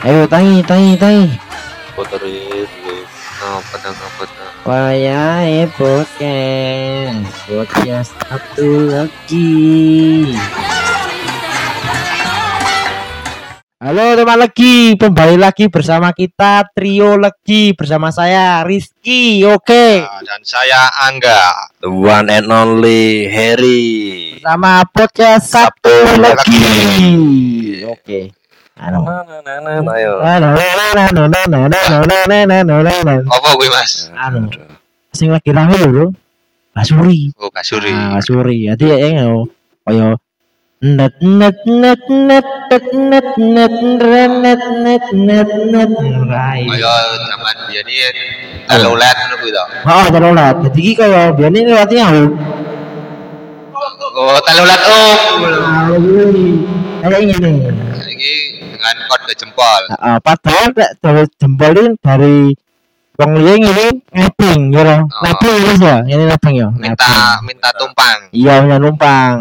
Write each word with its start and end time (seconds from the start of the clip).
Ayo 0.00 0.24
tangi 0.24 0.64
tangi 0.64 0.96
tangi. 0.96 1.28
Motor 1.92 2.24
itu 2.24 2.94
ngapa 3.36 3.74
dah 3.76 3.92
ngapa 3.92 4.22
dah. 4.24 4.48
Wayahe 4.64 5.68
podcast. 5.76 7.28
Podcast 7.44 8.10
satu 8.24 8.68
lagi. 8.88 9.52
Halo 13.80 14.12
teman 14.12 14.36
lagi, 14.36 14.92
kembali 15.00 15.40
lagi 15.40 15.72
bersama 15.72 16.12
kita 16.12 16.68
trio 16.76 17.16
lagi 17.16 17.72
bersama 17.72 18.12
saya 18.12 18.60
Rizky. 18.60 19.40
Oke, 19.48 20.04
Nah, 20.04 20.20
dan 20.20 20.40
saya 20.44 20.84
Angga. 21.08 21.72
The 21.80 21.88
one 21.88 22.28
and 22.28 22.52
only 22.52 23.24
Harry. 23.32 24.36
sama 24.40 24.84
podcast 24.88 25.48
satu 25.48 25.88
Satu 25.88 26.20
lagi. 26.20 26.64
Oke. 27.88 28.20
Anu. 28.32 28.39
Ayo. 28.80 29.04
Apa 33.28 33.48
gue 33.52 33.68
mas? 33.68 34.08
Anu. 34.16 34.48
Sing 35.12 35.28
lagi 35.28 35.52
rame 35.52 35.76
lho, 35.76 35.88
Bro. 35.92 36.06
Basuri. 36.70 37.34
Oh 37.36 37.50
kasuri. 37.52 37.92
Ah, 37.92 38.16
Basuri. 38.16 38.70
Jadi 38.72 38.84
ya 38.88 38.96
yang 39.10 39.44
kaya 39.82 40.16
net 40.80 41.18
net 41.20 41.58
net 41.66 42.00
net 42.08 42.46
net 42.70 42.86
net 43.36 43.36
net 43.36 43.74
net 43.76 44.62
net 44.70 45.04
net 45.12 45.50
net. 45.50 45.90
Kaya 46.70 46.94
zaman 47.26 47.56
dia 47.68 47.82
ini 47.84 48.24
telulet 48.70 49.16
ngono 49.18 49.34
kuwi 49.42 49.50
to. 49.50 49.64
Oh, 49.82 50.06
telolat. 50.14 50.56
Jadi 50.70 50.78
iki 50.78 50.94
kaya 50.94 51.34
biyen 51.34 51.58
iki 51.58 51.74
latih 51.74 52.00
aku. 52.00 52.24
Oh 54.14 54.38
telulet 54.46 54.82
oh. 54.88 55.16
Kayak 57.02 57.20
ngene. 57.28 57.52
Ini 58.08 58.32
dengan 58.80 58.96
kode 59.12 59.34
jempol. 59.36 59.82
Heeh, 59.92 60.16
padahal 60.24 60.66
nek 60.72 60.90
dari 61.04 61.24
jempol 61.36 61.72
ini 61.76 61.92
dari 62.00 62.36
wong 63.20 63.30
liya 63.36 63.54
ngene 63.60 63.86
nebeng 64.16 64.60
ya 64.72 64.82
lho. 64.88 64.96
Oh. 65.04 65.22
Nebeng 65.28 65.56
wis 65.68 65.80
ya, 65.84 65.96
ngene 66.00 66.24
nebeng 66.24 66.54
ya. 66.56 66.68
Minta 66.72 67.36
minta 67.44 67.68
tumpang. 67.76 68.18
Iya, 68.32 68.64
punya 68.64 68.76
numpang. 68.80 69.36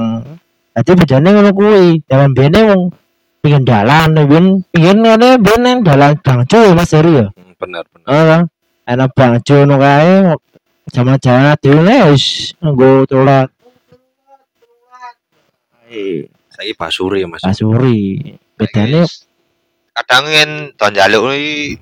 Jadi 0.75 0.91
bedanya 0.99 1.29
ngono 1.39 1.51
kuwi. 1.55 2.03
Zaman 2.03 2.35
biyen 2.35 2.55
wong 2.67 2.81
pengen 3.39 3.63
dalan, 3.63 4.11
biyen 4.27 4.45
pengen 4.75 4.97
ngene 5.07 5.29
nang 5.39 5.77
dalan 5.87 6.11
bangjo 6.19 6.59
ya 6.59 6.73
Mas 6.75 6.91
Heri 6.91 7.23
ya. 7.23 7.27
Hmm, 7.31 7.55
Benar 7.55 7.83
benar. 7.87 8.11
Heeh. 8.11 8.41
Ana 8.83 9.05
bangjo 9.07 9.55
ngono 9.63 9.75
kae. 9.79 10.11
Zaman-zaman 10.89 11.55
dhewe 11.61 11.95
wis 12.11 12.51
nggo 12.59 13.07
telat 13.07 13.47
Saya 16.49 16.75
Basuri 16.75 17.23
Mas. 17.23 17.39
Basuri. 17.39 18.35
Bedane 18.59 19.07
kadang 20.00 20.23
kan 20.25 20.50
don 20.80 20.92
jaluk 20.95 21.23
iki 21.36 21.75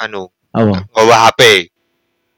anu 0.00 0.32
apa? 0.50 0.88
nggawa 0.90 1.16
HP 1.28 1.40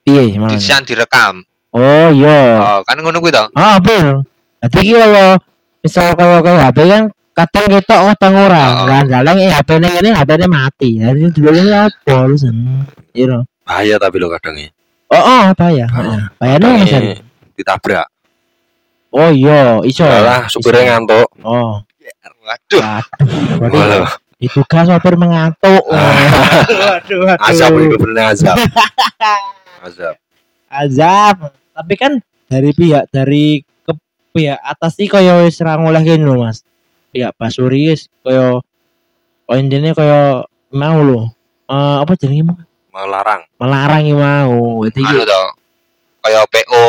Piye 0.02 0.34
malah? 0.34 0.50
disian 0.50 0.82
direkam. 0.82 1.46
Oh 1.72 2.10
iya. 2.10 2.58
Oh, 2.58 2.78
kan 2.82 2.98
ngono 2.98 3.22
kuwi 3.22 3.30
to. 3.32 3.46
Ah, 3.54 3.78
bener. 3.78 4.26
Jadi 4.60 4.76
iki 4.82 4.92
kaya 4.98 5.38
misal 5.80 6.12
kaya 6.18 6.42
kaya 6.42 6.58
HP 6.68 6.78
kan 6.90 7.02
kadang 7.32 7.64
ketok 7.70 8.00
kadang 8.12 8.34
ora. 8.34 8.64
Oh. 8.82 8.86
Kan 8.90 9.06
dalang 9.08 9.38
eh 9.38 9.48
HP 9.48 9.78
ning 9.78 9.94
ngene 9.94 10.10
HP-ne 10.12 10.46
mati. 10.50 10.98
Jadi 10.98 11.30
dulu 11.32 11.54
apa 11.70 12.14
lu 12.26 12.34
sen. 12.36 12.82
You 13.14 13.30
know. 13.30 13.42
Bahaya 13.62 13.96
tapi 13.96 14.18
lo 14.18 14.26
kadang 14.34 14.58
ini. 14.58 14.68
Oh, 15.08 15.22
oh 15.22 15.42
apa 15.54 15.70
ya? 15.70 15.86
Oh. 15.86 16.18
Kadang 16.42 16.82
Mas 16.82 16.90
Heri? 16.90 17.14
ini 17.14 17.22
ditabrak. 17.54 18.10
Oh 19.12 19.30
iya, 19.30 19.78
iso. 19.86 20.02
Malah 20.02 20.50
supirnya 20.50 20.98
ngantuk. 20.98 21.28
Oh, 21.46 21.78
Waduh. 22.42 22.82
waduh. 23.62 24.08
Waduh. 24.42 24.66
diduga 24.66 24.80
sopir 24.90 25.14
mengantuk. 25.14 25.82
waduh, 26.82 27.18
waduh. 27.22 27.46
Azab 27.46 27.78
itu 27.78 27.94
bener 27.94 28.34
azab. 28.34 28.56
Azab. 29.86 30.14
Azab. 30.66 31.36
Tapi 31.72 31.94
kan 31.94 32.12
dari 32.50 32.74
pihak 32.74 33.06
dari 33.14 33.62
ke 33.62 33.92
pihak 34.34 34.58
atas 34.58 34.98
sih 34.98 35.06
kaya 35.06 35.46
wis 35.46 35.62
ra 35.62 35.78
ngoleh 35.78 36.02
kene 36.02 36.26
lho, 36.26 36.42
Mas. 36.42 36.66
Pihak 37.14 37.38
Basuri 37.38 37.94
wis 37.94 38.10
kaya 38.26 38.58
kaya 39.46 39.58
intine 39.62 39.94
kaya 39.94 40.42
mau 40.74 40.98
lho. 40.98 41.30
Eh 41.70 41.96
apa 42.02 42.12
jenenge 42.18 42.50
mau? 42.50 42.58
Melarang. 42.92 43.46
Melarang 43.62 44.02
iki 44.02 44.14
mau. 44.18 44.82
Dadi 44.82 45.00
iki 45.06 45.16
Anu. 45.22 45.42
Kaya 46.22 46.40
PO 46.50 46.84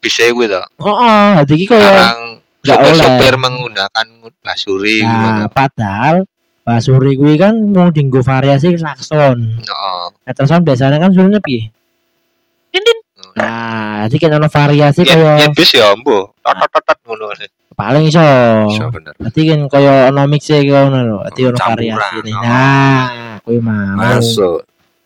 bisa 0.00 0.28
kuwi 0.32 0.48
to. 0.48 0.60
heeh, 0.60 1.28
dadi 1.44 1.54
iki 1.56 1.72
nggak 1.72 1.80
oleh. 1.80 2.36
sopir-sopir 2.64 3.36
menggunakan 3.36 4.06
basuri 4.40 5.04
Nah, 5.04 5.48
padahal 5.52 6.24
Basuri 6.64 7.12
kuwi 7.20 7.36
kan 7.36 7.52
mau 7.76 7.92
dinggo 7.92 8.24
variasi 8.24 8.72
klakson. 8.80 9.60
Heeh. 9.60 10.04
Nah, 10.24 10.32
kan 10.48 10.64
biasanya 10.64 10.96
kan 10.96 11.12
suruhnya 11.12 11.36
piye? 11.44 11.68
Tin-tin. 12.72 12.98
Nah, 13.36 14.08
jadi 14.08 14.16
kan 14.16 14.30
ono 14.40 14.48
variasi 14.48 15.04
kaya 15.04 15.44
yen 15.44 15.52
bis 15.52 15.76
ya 15.76 15.92
mbo. 15.92 16.32
Tot-tot-tot 16.40 16.98
ngono. 17.04 17.36
paling 17.74 18.06
iso. 18.06 18.22
Bisa 18.70 18.86
bener. 18.88 19.12
Berarti 19.18 19.40
kan 19.44 19.60
kaya 19.68 20.08
ono 20.08 20.22
mixe 20.24 20.56
kaya 20.62 20.88
ngono 20.88 20.98
lho. 21.04 21.18
Berarti 21.20 21.40
ono 21.44 21.56
variasi 21.60 22.16
ini. 22.24 22.32
Nah, 22.32 23.04
kuwi 23.44 23.58
mau. 23.60 23.94
Masuk. 24.00 24.60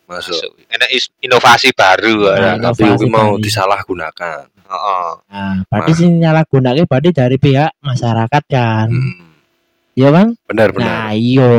Masuk. 0.07 0.41
Enak 0.71 0.89
is- 0.95 1.11
inovasi 1.21 1.75
baru. 1.75 2.33
Nah, 2.33 2.55
ya. 2.57 2.71
Tapi 2.71 2.83
ini 2.87 3.07
mau 3.11 3.35
disalahgunakan. 3.35 4.47
Heeh. 4.69 5.11
Nah, 5.33 5.55
berarti 5.67 5.93
sing 5.97 6.11
nyalahgunake 6.23 6.85
berarti 6.85 7.11
dari 7.11 7.37
pihak 7.41 7.73
masyarakat 7.83 8.43
kan. 8.47 8.89
Hmm 8.93 9.28
ya 9.98 10.14
bang? 10.14 10.38
Benar 10.47 10.70
benar. 10.70 10.86
Nah 10.86 11.10
iyo 11.19 11.50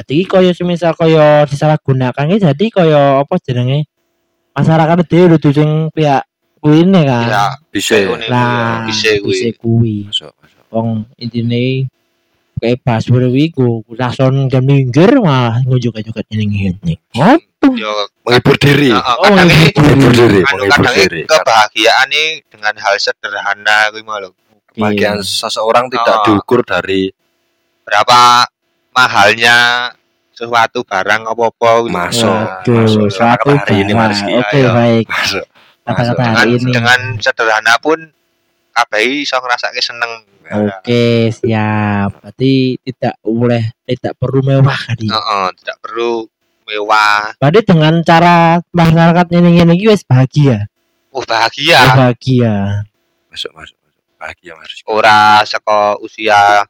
jadi 0.00 0.24
koyo 0.24 0.50
semisal 0.56 0.96
koyo 0.96 1.44
disalahgunakan 1.44 2.32
ya 2.32 2.52
jadi 2.52 2.64
koyo 2.72 3.20
apa 3.20 3.36
jenenge? 3.44 3.84
Masyarakat 4.56 4.96
itu 5.04 5.16
udah 5.28 5.38
tuh 5.40 5.52
pihak 5.92 6.24
kui 6.62 6.86
ini 6.86 7.00
kan 7.02 7.26
iya, 7.26 7.26
ya. 7.26 7.26
Iya, 7.26 7.42
ya. 7.42 7.46
bisa 7.74 7.94
nah 8.30 8.86
bisa 8.86 9.10
kui. 9.18 9.34
bisa 9.34 9.48
kui. 9.58 9.96
wong 10.70 11.04
intine 11.18 11.90
kayak 12.62 12.78
pas 12.86 13.02
berwi 13.02 13.50
ku 13.50 13.82
rason 13.98 14.46
jam 14.46 14.62
minggir 14.62 15.18
malah 15.18 15.58
ngujuk 15.66 15.98
aja 15.98 16.14
kat 16.14 16.30
ini 16.30 16.70
nih. 16.78 16.98
Oh? 17.18 17.34
menghibur 18.22 18.54
diri. 18.54 18.94
Oh, 18.94 19.34
menghibur 19.34 20.14
diri. 20.14 20.40
menghibur 20.46 20.86
diri. 20.94 21.22
kebahagiaan 21.26 22.06
nih 22.06 22.46
dengan 22.46 22.74
hal 22.78 22.94
sederhana 23.02 23.90
kui 23.90 24.06
malu 24.06 24.30
lho. 24.76 24.82
Bagian 24.82 25.16
seseorang 25.20 25.86
tidak 25.88 26.16
Oh. 26.22 26.24
diukur 26.28 26.60
dari 26.62 27.10
Berapa 27.82 28.46
mahalnya 28.94 29.90
sesuatu 30.32 30.86
barang 30.86 31.22
apa-apa 31.26 31.70
gitu. 31.82 31.92
Masuk. 31.92 32.46
Masuk. 32.70 33.08
suatu 33.10 33.50
hari 33.58 33.82
ini. 33.82 33.92
Mas. 33.92 34.22
Oke, 34.22 34.58
Ayo. 34.62 34.70
baik. 34.70 35.06
masuk. 35.10 35.44
Kata-kata 35.82 36.14
dengan, 36.14 36.34
hari 36.38 36.52
ini. 36.62 36.70
dengan 36.70 37.00
sederhana 37.18 37.74
pun 37.82 37.98
kabeh 38.70 39.26
iso 39.26 39.34
ngrasake 39.34 39.82
seneng. 39.82 40.22
Oke, 40.46 41.34
siap. 41.34 42.22
Berarti 42.22 42.78
tidak 42.86 43.14
boleh 43.18 43.62
tidak 43.82 44.14
perlu 44.14 44.40
mewah 44.46 44.78
tadi. 44.78 45.10
Heeh, 45.10 45.46
tidak 45.58 45.76
perlu 45.82 46.30
mewah. 46.70 47.34
Berarti 47.42 47.60
dengan 47.66 47.94
cara 48.06 48.62
masyarakat 48.70 49.26
ini 49.42 49.58
ini 49.58 49.74
wis 49.90 50.06
bahagia. 50.06 50.70
Oh 51.10 51.26
bahagia. 51.26 51.82
bahagia. 51.98 52.54
Masuk 53.26 53.50
masuk. 53.58 53.74
Bahagia 54.22 54.54
Mas. 54.54 54.70
Rizky. 54.70 54.86
Ora 54.86 55.42
saka 55.42 55.98
usia 55.98 56.62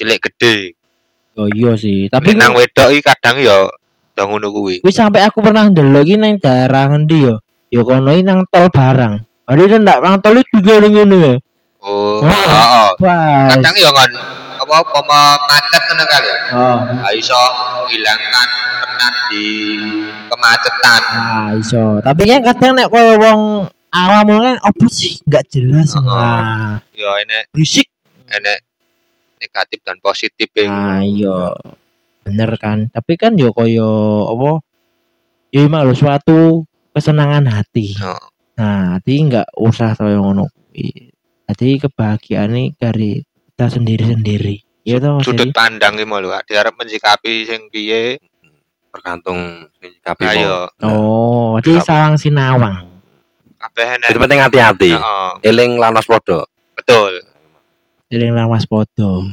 cilik 0.00 0.16
gede. 0.32 0.72
Oh 1.36 1.44
iya 1.52 1.76
sih. 1.76 2.08
Tapi 2.08 2.32
nang 2.32 2.56
wedok 2.56 2.88
iki 2.88 3.04
kadang 3.04 3.36
ya 3.36 3.68
ya 4.16 4.24
ngono 4.24 4.48
kuwi. 4.48 4.80
wis 4.80 4.96
sampai 4.96 5.28
aku 5.28 5.44
pernah 5.44 5.68
ndelok 5.68 6.08
iki 6.08 6.16
nang 6.16 6.40
daerah 6.40 6.88
ngendi 6.88 7.28
yo. 7.28 7.36
Yo 7.68 7.84
kono 7.84 8.16
iki 8.16 8.24
nang 8.24 8.48
tol 8.48 8.72
barang. 8.72 9.20
Ada 9.44 9.62
kan 9.68 9.80
ndak 9.84 9.98
nang 10.00 10.16
tol 10.24 10.40
itu 10.40 10.56
juga 10.56 10.80
ngene 10.88 11.18
ya. 11.20 11.34
Oh, 11.84 12.20
Oh. 12.20 12.24
heeh. 12.24 12.88
Wah. 12.96 13.48
Kadang 13.52 13.76
ya 13.76 13.92
kan 13.92 14.10
apa 14.60 14.74
apa 14.80 15.20
macet 15.48 15.82
ngono 15.84 16.04
kali. 16.08 16.28
Oh. 16.56 16.78
Ha 16.80 17.08
iso 17.12 17.40
menghilangkan 17.84 18.48
penat 18.80 19.14
di 19.28 19.46
kemacetan. 20.32 21.02
Nah, 21.12 21.48
iso. 21.60 21.84
Tapi 22.00 22.22
kan 22.24 22.40
kadang 22.40 22.72
nek 22.72 22.88
koyo 22.88 23.20
wong 23.20 23.40
awam 23.90 24.26
kan 24.38 24.56
opo 24.62 24.86
sih 24.86 25.18
nggak 25.24 25.44
jelas. 25.50 25.94
Heeh. 25.94 26.06
Nah, 26.06 26.78
Ya 26.92 27.10
enek 27.22 27.50
berisik. 27.50 27.88
enek 28.30 28.62
negatif 29.38 29.78
dan 29.82 29.98
positif 29.98 30.48
ya. 30.52 30.66
Nah, 30.66 31.02
iya. 31.02 31.54
Bener 32.22 32.50
kan. 32.56 32.86
Tapi 32.88 33.16
kan 33.16 33.34
yo 33.34 33.50
koyo 33.50 33.90
apa? 34.30 34.62
Ya 35.50 35.66
emang 35.66 35.82
lho 35.82 35.94
suatu 35.94 36.62
kesenangan 36.92 37.50
hati. 37.50 37.96
Heeh. 37.96 38.22
Nah, 38.56 38.94
hati 38.94 39.14
nggak 39.24 39.56
usah 39.56 39.94
koyo 39.94 40.20
ngono. 40.20 40.46
Jadi 41.50 41.82
kebahagiaan 41.82 42.54
ini 42.54 42.64
dari 42.72 43.18
kita 43.18 43.66
sendiri-sendiri. 43.68 44.86
Ya 44.86 44.96
toh, 44.96 45.20
Sudut 45.20 45.50
pandang 45.50 45.98
iki 45.98 46.06
mau 46.06 46.22
lho, 46.22 46.30
diarep 46.46 46.72
menyikapi 46.74 47.44
sing 47.44 47.66
piye. 47.68 48.16
Tergantung 48.90 49.70
sikapi 49.78 50.24
Ayo, 50.26 50.66
Oh, 50.82 51.54
jadi 51.62 51.78
salang 51.78 52.18
sinawang. 52.18 52.89
Kabeh. 53.60 54.00
Itu 54.08 54.18
penting 54.18 54.40
hati-hati. 54.40 54.92
Heeh, 54.96 55.30
Eling 55.44 55.76
lanas 55.76 56.08
podo. 56.08 56.48
betul. 56.72 57.20
Eling 58.08 58.32
lawas 58.32 58.64
podo. 58.64 59.28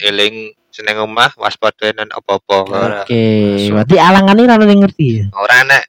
Eling 0.00 0.56
jeneng 0.72 1.04
omah 1.04 1.34
waspada 1.36 1.90
nang 1.92 2.08
apa-apa. 2.10 3.02
Oke, 3.04 3.66
berarti 3.70 3.96
alangan 3.98 4.38
ini 4.38 4.46
ora 4.46 4.64
ngerti 4.64 5.06
ya. 5.20 5.26
Ora 5.34 5.66
nek 5.66 5.84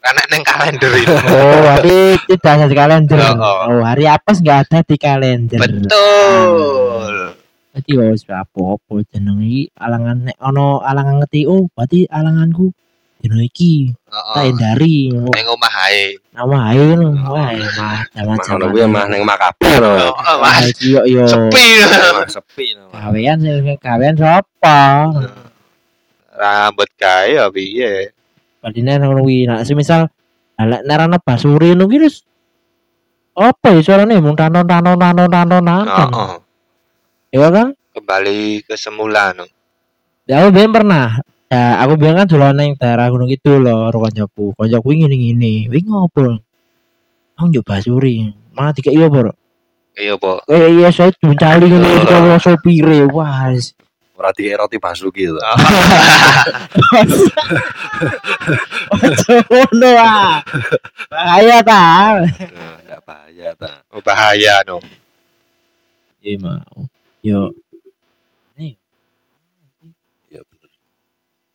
ora 0.00 0.10
nek 0.16 0.26
ning 0.32 0.42
kalender 0.42 0.92
itu. 1.04 1.12
Oh, 1.14 1.58
berarti 1.62 1.96
tidak 2.26 2.52
ada 2.58 2.66
di 2.66 2.76
kalender. 2.76 3.18
Oh. 3.36 3.76
Oh, 3.76 3.80
hari 3.84 4.04
apes 4.08 4.40
nggak 4.40 4.58
ada 4.66 4.78
di 4.82 4.96
kalender. 4.96 5.60
Betul. 5.60 7.36
Berarti 7.76 7.92
wis 7.92 8.24
apa-apa 8.24 8.94
jeneng 9.12 9.44
iki 9.44 9.68
alangan 9.76 10.32
nek 10.32 10.36
ono 10.40 10.80
alangan 10.80 11.20
ngeti 11.20 11.44
oh, 11.44 11.68
berarti 11.76 12.08
alanganku 12.08 12.72
dino 13.16 13.40
iki 13.40 13.90
tak 14.12 14.44
hindari 14.44 15.08
nang 15.10 15.48
omah 15.56 15.74
ae. 15.88 16.20
Nang 16.36 16.46
omah 16.46 16.62
ae 16.70 16.80
kan 16.84 17.00
omah 17.00 17.46
ae 17.48 17.58
mah 17.64 17.98
jaman 18.12 18.36
jaman 18.44 18.68
kuwi 18.70 18.84
mah 18.84 19.04
ning 19.08 19.20
omah 19.24 19.36
kabeh 19.40 19.74
to 19.80 19.94
omah. 20.12 20.54
Iki 20.68 20.86
yo 20.94 21.00
yo. 21.08 21.24
Sepi 21.24 21.64
sepi 22.28 22.66
kawean 22.92 23.38
kawean 23.80 24.14
sapa? 24.14 25.10
Rambut 26.36 26.90
kae 27.00 27.40
ya 27.40 27.48
piye? 27.48 28.12
Padine 28.60 29.00
nang 29.00 29.16
kuwi. 29.16 29.48
Nah, 29.48 29.60
nek 29.60 29.66
semisal 29.66 30.12
alek 30.56 30.84
nerana 30.88 31.20
basuri 31.20 31.72
ngono 31.76 31.84
ki 31.88 31.96
terus 32.00 32.24
apa 33.36 33.68
ya 33.76 33.84
suaranya 33.84 34.16
mung 34.24 34.32
tanon 34.32 34.64
tanon 34.64 34.96
tanon 34.96 35.28
tanon 35.28 35.60
tanon 35.60 36.40
iya 37.28 37.48
kan? 37.52 37.76
Kembali 37.92 38.64
ke 38.64 38.72
semula 38.80 39.36
no 39.36 39.44
ya 40.24 40.40
aku 40.40 40.56
ben 40.56 40.72
pernah. 40.72 41.20
Ya, 41.46 41.78
aku 41.86 41.94
bilang 41.94 42.18
kan 42.18 42.26
dulu 42.26 42.42
yang 42.42 42.74
daerah 42.74 43.06
gunung 43.06 43.30
itu 43.30 43.54
loh, 43.62 43.86
konjaku. 43.94 44.50
Konjaku 44.58 44.88
ini 44.98 45.06
ini 45.06 45.16
ini, 45.30 45.54
wing 45.70 45.86
ngobrol. 45.86 46.42
Aku 47.38 47.52
nyoba 47.52 47.78
suri, 47.84 48.32
mana 48.56 48.72
tiga 48.72 48.90
iya 48.90 49.06
bro? 49.06 49.28
Oh, 49.28 49.34
iya 49.94 50.16
bro. 50.16 50.40
Eh 50.48 50.72
iya 50.80 50.88
saya 50.88 51.12
mencari 51.22 51.68
gunung 51.68 51.86
itu 51.86 52.16
sopir 52.40 52.40
sopire, 52.82 53.06
wah. 53.12 53.52
Berarti 54.16 54.48
eroti 54.48 54.80
masuk 54.80 55.12
gitu. 55.12 55.36
Ojo 58.96 59.90
ah. 60.00 60.40
Bahaya 61.12 61.60
ta. 61.60 61.84
Enggak 62.24 63.00
bahaya 63.04 63.52
ta. 63.60 63.84
Oh, 63.92 64.00
bahaya 64.00 64.64
no. 64.64 64.80
Iya 66.24 66.40
mau. 66.40 66.88
Yo, 67.20 67.52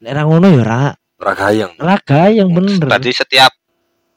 Nek 0.01 0.11
ra 0.17 0.21
ngono 0.25 0.47
ya 0.49 0.63
ra 0.65 0.81
Ora 1.21 1.33
gayeng. 1.37 1.77
ra 1.77 1.95
yang 2.33 2.49
bener. 2.49 2.81
Berarti 2.81 3.13
setiap 3.13 3.53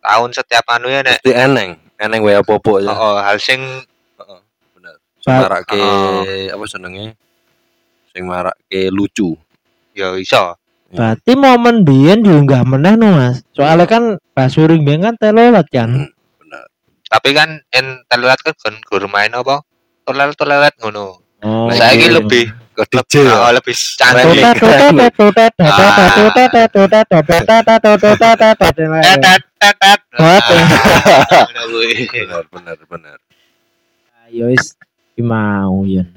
tahun 0.00 0.32
setiap 0.32 0.64
anu 0.72 0.88
ya 0.88 1.04
nek 1.04 1.20
Mesti 1.20 1.32
eneng. 1.36 1.70
Eneng 2.00 2.20
wae 2.24 2.40
apa-apa 2.40 2.80
ya. 2.80 2.90
oh, 2.90 3.16
hal 3.20 3.36
sing 3.36 3.60
Heeh. 4.16 4.40
Bener. 4.72 4.96
Marake 5.28 5.76
Heeh. 5.76 6.48
apa 6.48 6.64
jenenge? 6.64 7.06
Sing 8.16 8.24
marake 8.24 8.88
lucu. 8.88 9.36
ya 9.92 10.16
iso. 10.16 10.56
Berarti 10.94 11.36
momen 11.36 11.84
biyen 11.84 12.24
diunggah 12.24 12.64
meneh 12.64 12.96
no 12.96 13.12
Mas. 13.12 13.44
Soalnya 13.52 13.84
kan 13.84 14.16
basuring 14.32 14.82
biyen 14.82 15.04
kan 15.04 15.14
telolet 15.20 15.68
kan. 15.68 15.90
Hmm, 15.90 16.08
Bener. 16.40 16.64
Tapi 17.12 17.30
kan 17.36 17.60
en 17.70 18.00
telat 18.08 18.40
kan 18.40 18.56
gur 18.88 19.04
main 19.12 19.30
apa? 19.36 19.60
Tolelat 20.08 20.72
ngono. 20.80 21.20
Oh. 21.44 21.68
Saiki 21.68 22.08
lebih 22.08 22.48
ke 22.74 22.84
DJ 22.90 23.14
oh, 23.30 23.50
lebih 23.54 23.76
cantik 23.94 24.42
bener 32.50 32.50
bener 32.50 32.76
bener 32.90 33.18
ayo 34.26 34.50
mau 35.22 35.86
yen 35.86 36.10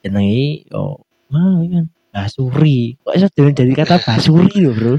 jenenge 0.00 0.64
yo 0.72 1.04
mau 1.28 1.60
yen 1.60 1.92
basuri 2.08 2.96
kok 3.04 3.12
iso 3.12 3.28
dari 3.32 3.72
kata 3.76 4.00
basuri 4.00 4.48
lho 4.56 4.72
bro 4.72 4.94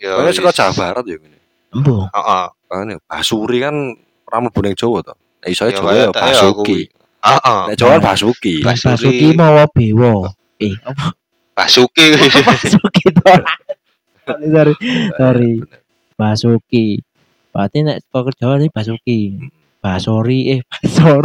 yo 0.00 0.24
wis 0.24 0.40
kok 0.40 0.56
Jawa 0.56 0.72
Barat 0.72 1.04
yo 1.04 1.20
ngene 1.20 1.38
embung 1.76 2.08
heeh 2.08 2.96
basuri 3.04 3.60
kan 3.60 3.76
ramen 4.24 4.48
boneng 4.48 4.72
Jawa 4.72 5.04
to 5.04 5.14
iso 5.44 5.68
Jawa 5.68 5.92
ya 5.92 6.08
basuki 6.08 6.88
Heeh. 7.26 7.60
Nek 7.68 7.76
Jawa 7.76 7.90
kan 7.98 8.02
basuki. 8.06 8.54
Bas- 8.62 8.82
Basuki 8.82 9.26
mau 9.34 9.58
bewo. 9.68 10.30
Eh, 10.56 10.74
apa 10.82 11.12
Basuki. 11.52 12.06
basuki 12.48 13.04
to? 13.10 13.32
Sorry, 14.26 14.46
sorry. 14.50 14.74
Sorry. 15.16 15.52
Basuki. 16.14 16.86
Berarti 17.50 17.78
nek 17.82 18.04
kok 18.06 18.30
Jawa 18.36 18.56
ini 18.56 18.68
basuki. 18.68 19.20
Basori 19.80 20.40
eh 20.50 20.60
basor. 20.66 21.24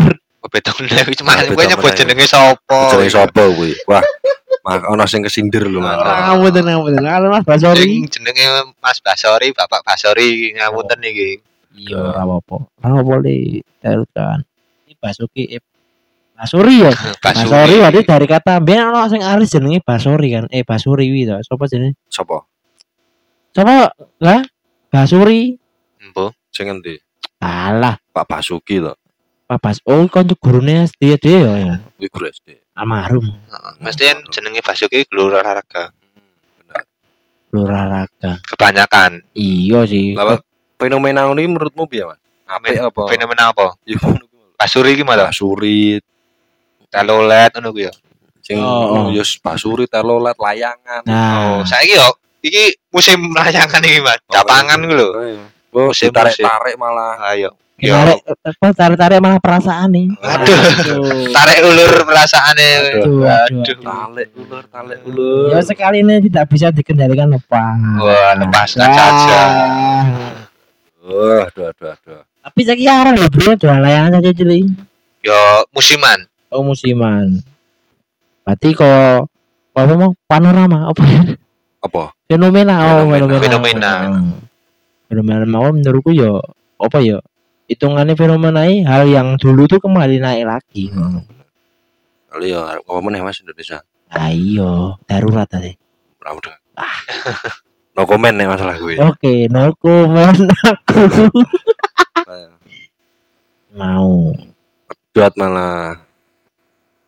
Beda 0.51 0.73
meneh 0.75 1.05
wis 1.07 1.21
mah 1.23 1.37
Beda 1.37 1.53
kowe 1.53 1.63
nyebut 1.63 1.93
jenenge 1.95 2.25
sapa? 2.27 2.91
Jenenge 2.91 3.09
sapa 3.09 3.41
kuwi? 3.51 3.71
Wah. 3.87 4.03
Mak 4.61 4.83
ono 4.89 5.05
sing 5.07 5.23
kesindir 5.23 5.65
lho 5.65 5.79
Ah. 5.81 6.35
Ngapunten 6.35 6.65
ngapunten. 6.67 7.01
Kalau 7.01 7.29
Mas 7.31 7.45
Basori. 7.47 7.81
Sing 7.81 8.05
jenenge 8.11 8.45
Mas 8.77 8.99
Basori, 8.99 9.55
Bapak 9.55 9.81
Basori 9.81 10.51
ngapunten 10.53 10.99
iki. 11.01 11.39
Iya, 11.71 12.03
ora 12.03 12.21
apa-apa. 12.27 12.67
Ora 12.83 12.99
boleh 13.01 13.63
teruskan. 13.79 14.43
Ini 14.85 14.93
Basuki 14.99 15.43
eh 15.49 15.63
Basuri 16.41 16.81
ya. 16.81 16.89
Basori 17.23 17.45
Basuri. 17.53 17.75
berarti 17.77 18.01
dari 18.01 18.25
kata 18.25 18.53
ben 18.65 18.81
ono 18.81 19.05
sing 19.05 19.21
alis 19.21 19.53
jenenge 19.53 19.85
Basori 19.85 20.27
kan. 20.33 20.45
Eh 20.49 20.65
Basuri 20.65 21.05
kuwi 21.05 21.29
to. 21.29 21.37
Sopo 21.45 21.69
jenenge? 21.69 22.01
Sapa? 22.09 22.41
Sopo? 23.53 23.77
Lah? 24.25 24.41
Basuri. 24.89 25.53
Embo. 26.01 26.33
Sing 26.49 26.73
endi? 26.73 26.97
Alah, 27.37 28.01
Pak 28.09 28.25
Basuki 28.25 28.81
to. 28.81 28.97
Pak 29.45 29.59
Bas. 29.61 29.77
Oh, 29.85 30.09
kanca 30.09 30.33
gurune 30.33 30.89
SD 30.89 31.21
dhewe 31.21 31.45
ya, 31.45 31.53
ya. 31.61 31.75
Kuwi 31.93 32.09
guru 32.09 32.25
SD. 32.33 32.57
Heeh. 32.57 32.73
Almarhum. 32.73 33.25
Mesti 33.77 34.03
kan 34.09 34.19
jenenge 34.33 34.65
Basuki 34.65 35.05
Gelora 35.05 35.45
Olahraga. 35.45 35.93
Bener. 36.57 36.83
Olahraga. 37.53 38.41
Kebanyakan. 38.49 39.21
Iya 39.37 39.85
sih. 39.85 40.17
Lah 40.17 40.41
fenomena 40.81 41.29
ini 41.29 41.53
menurutmu 41.53 41.85
piye, 41.85 42.09
Mas? 42.09 42.17
Apik 42.49 42.81
apa? 42.81 43.01
Fenomena 43.05 43.53
apa? 43.53 43.77
Ya 43.85 44.01
kuwi. 44.01 44.25
Basuri 44.57 44.93
iki 44.93 45.01
malah 45.01 45.33
Basuri 45.33 45.97
telolet 46.91 47.51
ngono 47.55 47.71
kuwi 47.71 47.87
ya. 47.87 47.93
sing 48.41 48.57
Oh, 48.57 49.05
oh. 49.05 49.05
yo 49.07 49.23
basuri 49.39 49.85
telolet 49.85 50.35
layangan. 50.35 51.01
Nah, 51.05 51.31
Oh, 51.39 51.59
saiki 51.63 51.95
yo 51.95 52.09
iki 52.41 52.75
musim 52.89 53.31
layangan 53.31 53.79
iki, 53.79 53.99
Mas. 53.99 54.19
Capangan 54.27 54.81
ku 54.81 54.91
lho. 54.91 55.09
Oh, 55.71 55.87
Musim- 55.87 56.11
tarik-tarik 56.11 56.75
malah. 56.75 57.15
Ayo. 57.31 57.55
Yo. 57.77 57.97
tarik 57.97 58.21
apa 58.45 58.67
tarik-tarik 58.75 59.17
malah 59.17 59.39
perasaan 59.39 59.89
nih. 59.89 60.05
Aduh. 60.19 61.31
Tarik 61.31 61.59
ulur 61.63 61.93
perasaane. 62.03 62.69
Aduh, 63.01 63.25
aduh, 63.25 63.57
Aduh. 63.57 63.73
Tarik 63.81 64.29
ulur, 64.35 64.63
tarik 64.67 64.97
Ya 64.99 65.07
ulur. 65.07 65.61
sekali 65.63 65.97
ini 66.01 66.21
tidak 66.21 66.45
bisa 66.45 66.69
dikendalikan 66.69 67.31
lepas. 67.31 67.77
Wah, 67.97 68.37
lepaskan 68.37 68.85
saja. 68.85 69.41
Oh, 71.01 71.41
aduh, 71.41 71.65
aduh, 71.67 71.89
aduh. 71.91 72.21
Tapi 72.41 72.59
saya 72.61 72.77
kira 72.77 73.09
loh 73.11 73.29
bro, 73.29 73.53
jual 73.55 73.77
layangan 73.77 74.17
saja 74.17 74.29
cili. 74.31 74.65
Yo 75.21 75.37
musiman. 75.71 76.25
Oh 76.51 76.61
musiman. 76.67 77.39
Berarti 78.43 78.75
kok 78.75 79.31
apa 79.71 79.93
mau 79.95 80.11
panorama 80.27 80.91
apa 80.91 81.03
ya? 81.07 81.21
Apa? 81.79 82.11
Fenomena, 82.27 82.75
oh 82.99 83.07
Fenomena. 83.07 83.39
fenomena. 83.39 83.47
Fenomena. 83.47 83.91
Hmm. 84.11 84.31
Fenomena 85.07 85.45
mau 85.47 85.71
menurutku 85.71 86.11
yo 86.11 86.43
apa 86.75 86.99
ya? 86.99 87.23
Hitungannya 87.71 88.19
fenomena 88.19 88.67
hal 88.67 89.07
yang 89.07 89.39
dulu 89.39 89.63
tuh 89.71 89.79
kembali 89.79 90.19
naik 90.19 90.43
lagi. 90.43 90.91
Kali 92.27 92.51
ya 92.51 92.79
apa 92.83 92.99
meneh 92.99 93.23
Mas 93.23 93.39
Indonesia? 93.39 93.79
Ayo, 94.11 94.99
darurat 95.07 95.47
tadi. 95.47 95.71
Ora 96.19 96.35
udah. 96.35 96.55
No 97.91 98.07
comment 98.07 98.31
nih 98.31 98.47
masalah 98.47 98.79
gue. 98.79 98.95
Oke, 99.03 99.51
no 99.51 99.75
comment 99.75 100.47
aku 100.63 101.03
mau. 103.75 104.31
Pedot 105.11 105.33
malah 105.35 105.99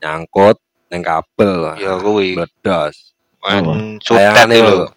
nyangkut 0.04 0.60
neng 0.92 1.00
kabel. 1.00 1.80
Yo 1.80 1.96
kuwi. 2.04 2.36
Meledos. 2.36 3.16
Kan 3.40 3.64
sutet 4.04 4.52
lho. 4.52 4.92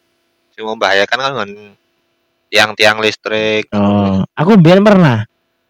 Sing 0.50 0.66
membahayakan 0.66 1.18
kan 1.22 1.32
kan 1.38 1.50
tiang-tiang 2.50 2.98
listrik. 2.98 3.70
Oh, 3.70 4.26
aku 4.34 4.58
biar 4.58 4.82
pernah. 4.82 5.22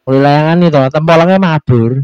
Mulai 0.06 0.22
layangan 0.22 0.58
itu, 0.62 0.80
tempolongnya 0.94 1.38
mabur. 1.42 1.98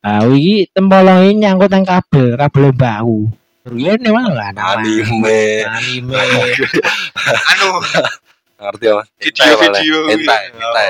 Ah, 0.00 0.24
iki 0.24 0.72
tempolong 0.72 1.28
ini 1.28 1.44
nyangkut 1.44 1.68
nang 1.68 1.84
kabel, 1.84 2.32
kabel 2.40 2.72
bau. 2.72 3.28
Iya, 3.66 3.98
ini 3.98 4.08
mana 4.14 4.30
lah 4.30 4.48
Anime. 4.78 5.66
Anime. 5.66 6.14
Anu, 7.50 7.68
ngerti 8.56 8.84
apa? 8.88 9.02
Video 9.20 9.54
video. 9.60 9.96
Entai 10.08 10.42
entai 10.48 10.88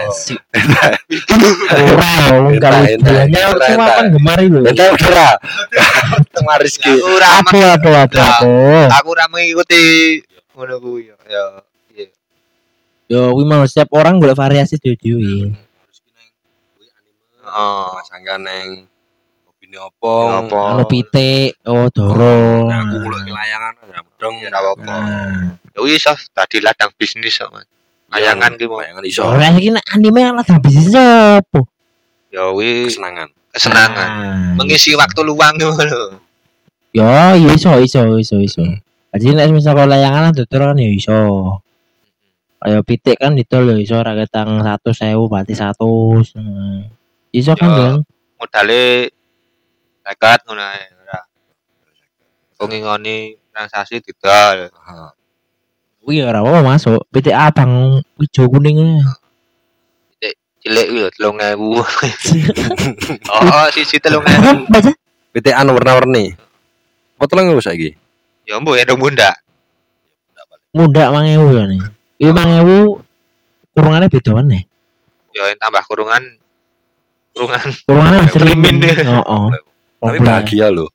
entai 2.54 3.26
entai 3.26 3.68
cuma 3.74 3.86
kan 3.90 4.06
gemari 4.14 4.46
lho 4.46 4.60
entai 4.62 4.88
ora 4.94 5.30
cuma 6.30 6.52
rezeki 6.62 6.92
ora 7.02 7.28
apa 7.42 7.58
apa 7.74 7.88
apa 8.06 8.24
aku 8.94 9.08
ora 9.10 9.26
mengikuti. 9.26 10.22
Ngono 10.56 10.80
ya. 10.96 11.12
Ya, 11.28 11.44
iya. 11.92 12.06
yo 13.12 13.36
wih 13.36 13.44
mau 13.44 13.66
setiap 13.68 13.92
orang 13.92 14.16
boleh 14.16 14.32
variasi 14.32 14.80
dhewe-dhewe 14.80 15.20
iya. 15.20 15.46
hmm. 15.52 15.64
Oh, 17.46 17.96
sangka 18.08 18.40
neng 18.40 18.88
ini 19.66 19.76
apa 19.82 20.46
ngono 20.46 20.86
pitik 20.86 21.58
oh 21.66 21.90
doro. 21.90 22.70
Nah, 22.70 22.86
aku 22.86 22.96
kulo 23.02 23.18
layangan 23.26 23.72
ya 23.90 24.00
mudeng 24.00 24.34
ora 24.46 24.58
apa? 24.62 24.96
Wis 25.76 26.08
ah, 26.08 26.16
dadi 26.32 26.64
ladang 26.64 26.88
bisnis 26.96 27.36
kok, 27.36 27.52
Mas. 27.52 27.68
Layangan 28.08 28.56
ki 28.56 28.64
mau. 28.64 28.80
Layangan 28.80 29.04
iso. 29.04 29.22
Ora 29.26 29.52
iki 29.52 29.68
nek 29.74 29.84
anime 29.92 30.24
lah 30.32 30.46
bisnis 30.56 30.94
apa? 30.96 31.60
Ya 32.32 32.48
wis 32.54 32.96
Kesenangan. 32.96 33.28
kesenangan. 33.52 34.08
Ah, 34.08 34.52
Mengisi 34.56 34.96
waktu 34.96 35.20
luang 35.20 35.56
ngono. 35.56 36.20
Ya, 36.96 37.36
ya 37.36 37.50
iso 37.52 37.76
iso 37.76 38.16
iso 38.16 38.36
iso. 38.40 38.64
Jadi 39.12 39.32
nek 39.36 39.52
misal 39.52 39.76
kalau 39.76 39.92
layangan 39.92 40.28
lah 40.28 40.32
tutur 40.32 40.64
kan 40.64 40.80
ya 40.80 40.88
iso. 40.88 41.20
Kayak 42.56 42.82
pitik 42.88 43.16
kan 43.20 43.36
didol 43.36 43.68
ya 43.68 43.76
iso 43.76 43.96
ra 44.00 44.16
ketang 44.16 44.64
100.000 44.64 45.12
berarti 45.28 45.52
100. 45.52 45.76
Nah. 46.40 46.88
Iso 47.32 47.52
kan 47.52 47.68
Ya. 47.68 47.76
kan? 47.76 47.94
Modale 48.40 48.82
nekat 50.04 50.40
ngono 50.48 50.62
ae 50.64 50.84
ora. 51.04 51.20
Kok 52.56 52.64
ngingoni 52.64 53.16
transaksi 53.52 54.00
didol. 54.00 54.72
Heeh. 54.72 55.10
Wih 56.06 56.22
ora 56.22 56.38
apa 56.38 56.62
masuk. 56.62 57.02
Pitik 57.10 57.34
abang 57.34 57.98
ijo 58.22 58.42
kuning. 58.46 59.02
Cilik 60.62 60.86
iki 60.86 60.98
lho 61.02 61.10
3000. 61.10 61.58
Oh, 63.34 63.66
siji 63.74 63.98
3000. 63.98 64.70
Baca. 64.70 64.90
PTN 65.34 65.66
warna-warni. 65.70 66.34
Apa 67.18 67.24
telang 67.26 67.54
wis 67.54 67.66
saiki? 67.66 67.94
Ya 68.46 68.58
mbok 68.62 68.78
ya 68.78 68.86
bunda. 68.94 69.34
Muda 70.74 71.10
mangewu 71.14 71.54
ya 71.54 71.64
nih. 71.66 71.82
Ini 72.22 72.30
mangewu 72.34 73.02
kurungannya 73.74 74.10
beda 74.10 74.30
mana? 74.34 74.62
Ya 75.34 75.42
yang 75.50 75.58
tambah 75.58 75.82
kurungan 75.86 76.22
kurungan 77.34 77.66
deh. 78.82 78.94
Oh, 79.06 79.22
oh. 79.26 79.48
Tapi 80.02 80.18
bahagia 80.22 80.70
loh. 80.70 80.90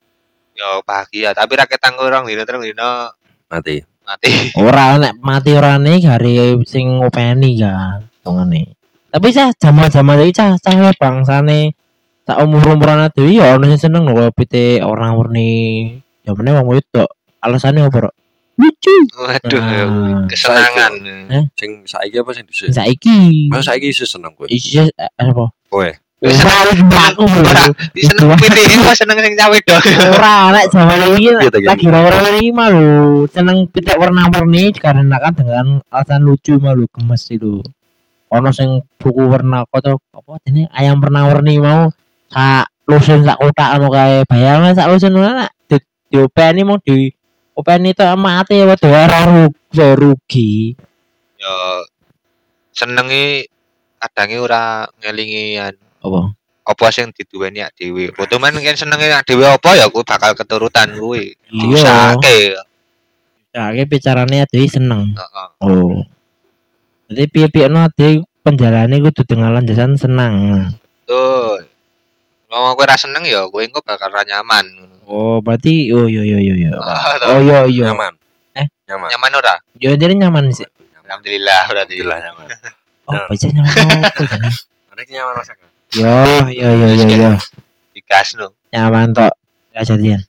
ya 0.52 0.84
bahagia 0.84 1.32
tapi 1.32 1.56
rakyat 1.56 1.80
tanggung 1.80 2.28
dino 2.28 2.44
terus 2.44 2.60
dino 2.60 3.08
Mati. 3.48 3.91
Mati. 4.06 4.30
Ora 4.62 4.98
nek 4.98 5.14
mati 5.22 5.50
ora 5.54 5.78
nih 5.78 6.02
hari 6.06 6.34
sing 6.66 7.00
ngopeni 7.00 7.58
kan. 7.58 8.06
Tongane. 8.22 8.74
Tapi 9.12 9.28
cah 9.30 9.52
jaman-jaman 9.56 10.24
iki 10.24 10.32
cah 10.40 10.56
cah 10.56 10.72
ya 10.72 10.90
bangsane 10.96 11.76
tak 12.22 12.38
umur-umuran 12.38 13.10
dhewe 13.12 13.42
ya 13.42 13.58
ono 13.58 13.66
sing 13.74 13.90
seneng 13.90 14.08
lho 14.08 14.30
pitik 14.32 14.80
warna-warni. 14.80 15.98
Jamane 16.22 16.50
wong 16.54 16.66
wedok. 16.70 17.10
Alasane 17.42 17.82
apa, 17.82 18.06
Rok? 18.06 18.14
Lucu. 18.54 18.94
Waduh, 19.18 19.58
Nah. 19.58 20.22
kesenangan. 20.30 20.92
Sing 21.58 21.82
saiki 21.82 22.22
apa 22.22 22.30
sing 22.30 22.46
dhisik? 22.46 22.70
Saiki. 22.70 23.50
Masa 23.50 23.74
saiki 23.74 23.90
isih 23.90 24.06
seneng 24.06 24.30
kowe. 24.38 24.46
Iya, 24.46 24.86
eh, 24.94 25.10
apa? 25.18 25.50
Kowe. 25.66 25.90
Ora, 26.22 27.66
seneng 27.98 28.38
pilih 28.38 28.64
kok 28.86 28.94
seneng 28.94 29.18
sing 29.18 29.34
cawe 29.34 29.58
dong. 29.66 29.82
Ora, 30.14 30.54
nek 30.54 30.70
zaman 30.70 31.18
ini 31.18 31.34
tak 31.50 31.66
lagi 31.66 31.84
orang-orang 31.90 32.38
ini 32.38 32.50
malu 32.54 33.26
seneng 33.26 33.66
pitik 33.66 33.98
warna-warni 33.98 34.70
dikarenakan 34.70 35.32
dengan 35.34 35.66
alasan 35.90 36.22
lucu 36.22 36.62
malu 36.62 36.86
gemes 36.94 37.26
itu. 37.26 37.58
Ono 38.30 38.54
sing 38.54 38.86
buku 39.02 39.18
warna 39.26 39.66
kota 39.66 39.98
apa 39.98 40.38
ini 40.46 40.70
ayam 40.70 41.02
warna-warni 41.02 41.58
mau 41.58 41.90
sak 42.30 42.70
lusun 42.86 43.26
sak 43.26 43.42
kotak 43.42 43.82
anu 43.82 43.90
kae. 43.90 44.22
Bayangan 44.22 44.78
sak 44.78 44.94
lusun 44.94 45.18
mana 45.18 45.50
di 45.66 45.82
diopeni 46.06 46.62
mau 46.62 46.78
di 46.78 47.10
openi 47.58 47.90
itu 47.98 48.06
mati 48.14 48.62
ya 48.62 48.70
waduh 48.70 48.94
ora 48.94 49.18
rugi 49.26 49.86
rugi. 49.98 50.50
Ya 51.34 51.54
senengi 52.70 53.42
kadange 53.98 54.38
ora 54.38 54.86
ngelingi 55.02 55.58
an- 55.58 55.82
Apa? 56.02 56.34
apa 56.62 56.86
sing 56.94 57.10
diduweni 57.10 57.58
ak 57.62 57.74
dhewe. 57.74 58.14
Otomatis 58.14 58.62
kan 58.62 58.76
senenge 58.78 59.10
ak 59.10 59.26
dhewe 59.26 59.44
apa 59.46 59.74
ya 59.74 59.90
kuwi 59.90 60.06
bakal 60.06 60.32
keturutan 60.38 60.94
kuwi. 60.94 61.34
Iya. 61.50 61.58
Diusahake. 61.58 62.38
Ya 63.52 63.64
iki 63.74 63.84
bicarane 63.90 64.46
ade 64.46 64.58
seneng. 64.70 65.12
Heeh. 65.18 65.48
Oh. 65.60 66.06
Jadi 67.10 67.24
piye-piye 67.28 67.66
no 67.68 67.84
ade 67.84 68.22
penjalane 68.46 69.02
kudu 69.02 69.26
dengan 69.26 69.58
landasan 69.58 69.98
senang. 69.98 70.34
Tuh. 71.04 71.58
Mau 72.52 72.76
kowe 72.76 72.84
ra 72.86 72.94
seneng 72.94 73.26
ya 73.26 73.48
kowe 73.50 73.60
engko 73.60 73.82
bakal 73.82 74.12
ra 74.12 74.22
nyaman. 74.22 74.64
Oh, 75.04 75.42
berarti 75.42 75.90
oh 75.90 76.06
iya 76.06 76.22
iya. 76.22 76.38
iya. 76.38 76.70
Ah, 76.78 77.36
Oh 77.36 77.40
iya 77.42 77.66
iya. 77.66 77.90
Nyaman. 77.90 78.14
Eh? 78.54 78.66
Nyaman. 78.86 79.08
Nyaman 79.10 79.30
ora? 79.34 79.54
Yo 79.82 79.90
jadi 79.98 80.14
nyaman 80.14 80.46
sih. 80.54 80.68
Alhamdulillah 81.04 81.66
berarti. 81.66 81.98
Alhamdulillah 81.98 82.18
nyaman. 82.22 82.46
Oh, 83.10 83.18
baca 83.28 83.46
nyaman? 83.50 83.74
Ada 84.94 85.02
nyaman 85.10 85.34
rasakan. 85.42 85.71
Yo 85.92 86.08
yo 86.48 86.68
yo 86.72 86.88
yo 86.96 87.06
yo. 87.06 87.32
Digasno. 87.92 88.56
Nyaman 88.72 89.12
tok. 89.12 89.32
Ya 89.72 89.84
jadian. 89.84 90.20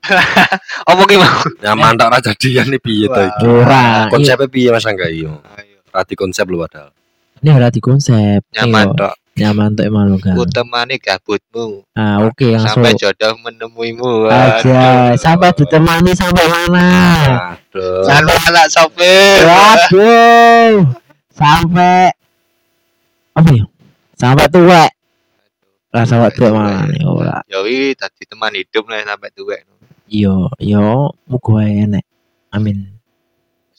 Apa 0.88 1.02
ki 1.04 1.16
mau? 1.20 1.44
Nyaman 1.60 1.92
tak 1.94 2.08
ra 2.08 2.18
jadian 2.18 2.72
nih 2.72 2.80
piye 2.80 3.06
to 3.06 3.20
iki? 3.20 3.44
Ora. 3.46 4.08
iya. 4.08 4.08
Konsepnya 4.08 4.48
piye 4.48 4.68
Mas 4.72 4.88
Angga 4.88 5.06
iyo? 5.06 5.44
Rati 5.92 6.14
konsep 6.16 6.48
lu 6.48 6.56
padahal. 6.58 6.88
Ini 7.40 7.50
ora 7.52 7.68
di 7.68 7.80
konsep. 7.80 8.40
Nyaman 8.52 8.86
Iya, 8.88 8.96
tok. 8.96 9.14
Nyaman 9.36 9.68
tok 9.76 9.84
emang 9.84 10.04
lu 10.08 10.16
kan. 10.16 10.32
Ku 10.32 10.44
temani 10.44 10.96
gabutmu 10.96 11.84
Ah, 11.92 12.24
oke 12.24 12.56
langsung. 12.56 12.80
sampai 12.80 12.96
jodoh 12.96 13.32
menemuimu. 13.38 14.12
Aja 14.28 15.12
sampai 15.20 15.52
ditemani 15.52 16.12
sampai 16.16 16.44
mana? 16.48 16.88
Aduh. 17.60 18.00
Sampai 18.08 18.36
anak 18.48 18.66
sopir. 18.72 19.44
Waduh. 19.44 20.72
Sampai 21.30 22.08
apa 23.30 23.50
ya? 23.52 23.64
Sampai 24.20 24.52
tua. 24.52 24.84
Lah 25.96 26.04
sampai 26.04 26.28
tua 26.36 26.52
mana 26.52 26.84
nih 26.84 27.08
ora. 27.08 27.40
Ya 27.48 27.64
wi 27.64 27.96
tadi 27.96 28.28
teman 28.28 28.52
hidup 28.52 28.84
lah 28.92 29.00
sampai 29.00 29.32
tua. 29.32 29.56
Yo 30.12 30.52
yo 30.60 31.16
muga 31.24 31.50
wae 31.56 31.88
enek. 31.88 32.04
Amin. 32.52 33.00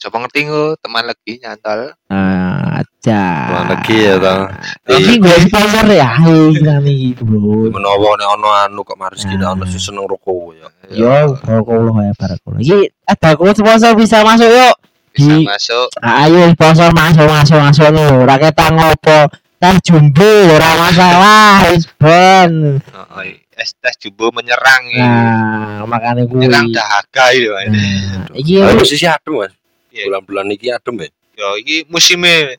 Coba 0.02 0.26
ngerti 0.26 0.50
ku 0.50 0.74
teman 0.82 1.06
lagi 1.06 1.38
nyantol. 1.38 1.94
Ah, 2.10 2.82
aja. 2.82 3.22
Tuan 3.54 3.64
lagi 3.70 3.96
ya 4.02 4.18
toh. 4.18 4.50
Tapi 4.82 5.12
gue 5.22 5.36
sponsor 5.46 5.86
ya, 5.94 6.10
nih 6.18 7.14
gitu 7.14 7.22
bro. 7.22 7.70
Menawa 7.70 8.18
nek 8.18 8.28
ono 8.34 8.48
anu 8.50 8.82
kok 8.82 8.98
Maris 8.98 9.22
kita 9.22 9.54
ono 9.54 9.62
sing 9.70 9.78
seneng 9.78 10.10
rokok 10.10 10.58
ya. 10.58 10.66
Yo, 10.90 11.38
barakallah 11.46 12.10
ya 12.10 12.12
barakallah. 12.18 12.58
Iki 12.58 12.90
ada 13.06 13.28
aku 13.38 13.54
sponsor 13.54 13.94
bisa 13.94 14.26
masuk 14.26 14.50
yuk. 14.50 14.74
bisa 15.12 15.38
masuk. 15.44 15.86
Ayo 16.02 16.50
sponsor 16.56 16.88
masuk 16.90 17.26
masuk 17.30 17.58
masuk 17.62 17.88
nih. 17.94 18.10
Rakyat 18.26 18.58
ngopo? 18.74 19.18
Teh 19.62 19.78
jumbo 19.86 20.26
ora 20.50 20.74
masalah, 20.74 21.70
wis 21.70 21.86
ben. 21.94 22.82
Oh, 22.98 23.22
es 23.54 23.70
tes 23.78 23.94
jumbo 24.02 24.34
menyerang 24.34 24.90
ya. 24.90 25.06
Nah, 25.06 25.86
makane 25.86 26.26
kuwi. 26.26 26.50
Menyerang 26.50 26.74
dahaga 26.74 27.30
itu. 27.30 27.46
Nah, 27.46 28.26
iki 28.34 28.58
posisi 28.74 29.06
adem 29.06 29.38
Mas. 29.38 29.54
Iya. 29.94 30.10
Bulan-bulan 30.10 30.50
iki 30.50 30.66
adem 30.74 31.06
ya. 31.06 31.08
Ya 31.38 31.48
iki 31.62 31.86
musimnya 31.86 32.58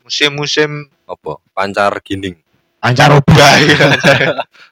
musim-musim 0.00 0.88
Apa? 1.04 1.42
Pancar 1.52 1.92
gining. 2.00 2.38
ancar 2.80 3.12
obah 3.12 3.52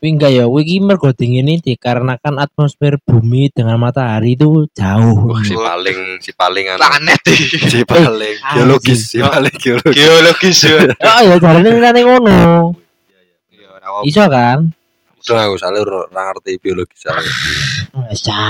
ya. 0.00 0.28
Ya, 0.30 0.44
kuwi 0.46 0.62
iki 0.62 0.76
mergo 0.78 1.10
dingin 1.10 1.50
ini 1.50 1.58
dikarenakan 1.58 2.38
atmosfer 2.38 3.02
bumi 3.02 3.50
dengan 3.50 3.82
matahari 3.82 4.38
itu 4.38 4.70
jauh. 4.70 5.34
Wah, 5.34 5.42
si 5.42 5.54
paling 5.58 5.98
si 6.22 6.30
paling 6.30 6.66
anu. 6.70 6.80
Planet. 6.80 7.20
Si 7.74 7.80
paling 7.82 8.36
ah, 8.40 8.54
geologis, 8.54 8.98
si- 9.10 9.18
si 9.18 9.18
paling 9.18 9.54
geologis. 9.58 9.94
Geologis 9.98 10.58
ya. 10.62 10.76
Oh 11.10 11.20
ya 11.26 11.36
jarane 11.42 11.68
ngene 11.74 12.00
ngono. 12.06 12.38
Ya 13.50 13.66
ora 13.74 13.86
apa. 13.90 14.06
Iso 14.06 14.24
kan? 14.30 14.58
Udah 15.18 15.44
aku 15.44 15.56
salah 15.58 15.80
ora 15.82 16.06
ngerti 16.08 16.56
biologi 16.62 16.94
saya. 16.96 17.18
Bisa. 18.08 18.40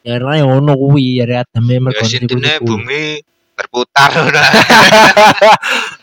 Ya 0.00 0.16
ora 0.16 0.40
ngono 0.40 0.72
kuwi 0.80 1.20
ya 1.20 1.44
ademe 1.44 1.76
mergo 1.76 2.00
Ya 2.08 2.18
niku-niku. 2.24 2.64
bumi 2.80 3.20
berputar 3.60 4.08
nah. 4.32 4.48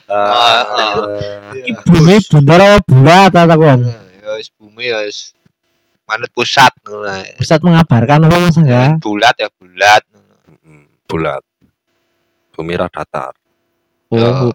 Iki 1.57 1.71
bumi 1.83 2.15
bundar 2.29 2.61
apa 2.61 2.79
bulat 2.85 3.27
ta? 3.33 3.43
Ya 3.49 4.31
wis 4.37 4.49
bumi 4.55 4.87
ya 4.87 5.03
wis 5.03 5.33
manut 6.07 6.31
pusat 6.31 6.71
ngono. 6.85 7.11
Pusat 7.41 7.59
mengabarkan 7.65 8.29
apa 8.29 8.37
Mas 8.39 8.55
enggak? 8.55 9.03
Bulat 9.03 9.35
ya 9.35 9.49
bulat. 9.57 10.03
Bulat. 11.09 11.43
Bumi 12.55 12.73
ra 12.79 12.87
datar. 12.87 13.33
Oh, 14.13 14.53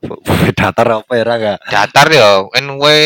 Bumi 0.00 0.50
datar 0.56 0.88
apa 0.88 1.12
ya 1.18 1.24
ra 1.26 1.34
enggak? 1.36 1.58
Datar 1.68 2.06
ya 2.08 2.46
kan 2.48 2.64
kowe 2.78 2.98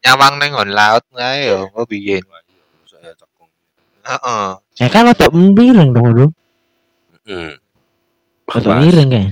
nyawang 0.00 0.34
ning 0.40 0.50
nggon 0.56 0.70
laut 0.72 1.04
ae 1.20 1.52
ya 1.52 1.58
kok 1.68 1.84
piye. 1.90 2.24
Heeh. 4.00 4.48
ya 4.80 4.88
kan 4.88 5.12
untuk 5.12 5.30
miring 5.36 5.92
dong 5.92 6.06
dulu. 6.08 6.26
Hmm. 7.28 7.60
Mas, 8.50 8.64
miring 8.66 9.10
kan. 9.10 9.26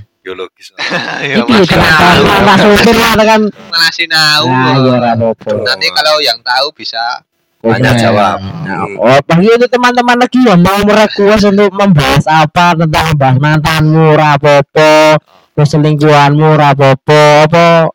Ya 1.19 1.41
kenapa 1.43 1.65
tahu. 1.65 2.21
kenapa 2.23 2.53
supir 2.59 2.95
lah 2.95 3.13
kan. 3.17 3.41
Nah, 3.49 3.89
ya 3.91 4.79
ora 4.79 5.09
apa-apa. 5.15 5.51
Nanti 5.63 5.87
kalau 5.91 6.15
yang 6.23 6.39
tahu 6.43 6.67
bisa 6.75 7.23
Tanya 7.59 7.91
Komen. 7.91 7.99
jawab. 7.99 8.37
Nah, 8.39 8.87
oh, 9.03 9.19
bagi 9.27 9.51
untuk 9.51 9.67
teman-teman 9.67 10.15
lagi 10.15 10.39
yang 10.47 10.63
mau 10.63 10.79
merequest 10.79 11.43
untuk 11.43 11.67
membahas 11.75 12.23
apa 12.23 12.71
tentang 12.71 13.11
membahas 13.11 13.35
mantanmu, 13.35 14.15
rapopo, 14.15 15.19
perselingkuhanmu, 15.59 16.55
rapopo, 16.55 17.23
apa 17.43 17.91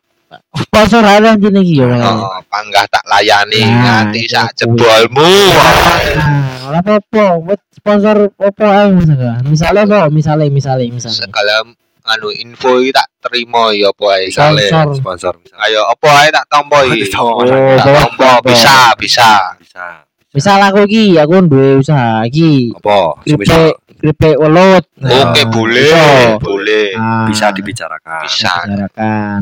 sponsor 0.57 1.01
ada 1.01 1.31
anjing 1.31 1.55
iki 1.55 1.79
ya. 1.79 1.87
Oh, 1.87 2.39
panggah 2.45 2.85
tak 2.85 3.03
layani 3.05 3.61
Nah, 3.61 4.05
nganti 4.05 4.21
itu 4.21 4.31
sak 4.31 4.51
kuwi. 4.51 4.57
jebolmu. 4.57 5.33
Nah, 6.15 6.65
ora 6.65 6.79
apa-apa, 6.79 7.23
buat 7.39 7.59
sponsor 7.71 8.15
apa 8.33 8.65
ae 8.65 8.87
misalnya. 8.93 9.33
Misalnya 9.43 9.81
apa? 9.83 9.99
Misalnya, 10.09 10.47
misalnya, 10.47 10.85
misalnya. 10.89 11.21
Segala 11.21 11.53
anu 12.05 12.29
info 12.31 12.77
iki 12.77 12.91
tak 12.91 13.09
terima 13.19 13.69
ya 13.71 13.89
apa 13.89 14.05
ae. 14.13 14.27
Sponsor. 14.27 14.55
Misale, 14.55 14.93
sponsor 14.95 15.33
misalnya. 15.37 15.63
Ayo 15.63 15.81
apa 15.83 16.09
ae 16.17 16.27
tak 16.29 16.45
tompo 16.47 16.77
iki. 16.85 17.03
Oh, 17.15 17.41
Tak 17.75 17.85
tompo 17.85 18.23
bawa. 18.23 18.45
bisa, 18.45 18.75
bisa. 18.95 19.29
bisa 19.57 19.85
Misal 20.31 20.59
aku 20.61 20.83
iki, 20.83 21.15
aku 21.15 21.39
duwe 21.43 21.79
usaha 21.79 22.23
iki. 22.23 22.75
apa 22.75 23.23
semisal 23.23 23.71
Keripik, 23.95 24.35
welut. 24.37 24.83
Oke, 24.99 25.07
Nah, 25.41 25.47
boleh, 25.47 26.35
boleh. 26.37 26.87
Nah, 26.93 27.25
bisa 27.25 27.49
dibicarakan 27.49 28.21
Bisa. 28.21 28.51
bicarakan. 28.61 28.67
dibicarakan 28.67 29.41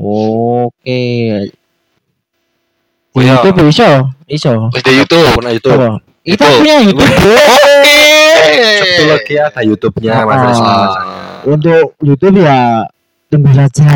Oke. 0.00 1.02
Di. 3.10 3.20
YouTube 3.20 3.68
iso, 3.68 3.90
iso. 4.26 4.52
Wis 4.72 4.82
di 4.82 4.92
YouTube. 4.96 5.28
punya 5.36 5.52
YouTube 5.52 5.76
Apa? 5.76 5.88
Kita 6.20 6.44
YouTube. 6.46 6.58
punya 6.58 6.76
YouTube. 6.80 7.12
Oke. 7.20 8.00
Satu 8.80 9.02
lagi 9.06 9.34
ada 9.36 9.60
YouTube-nya 9.60 10.12
Mas 10.24 10.32
Ah. 10.32 10.44
Rizky 10.48 10.70
Ah. 10.72 10.88
Untuk 11.44 11.84
YouTube 12.00 12.38
ya 12.40 12.60
tunggu 13.28 13.50
saja. 13.52 13.92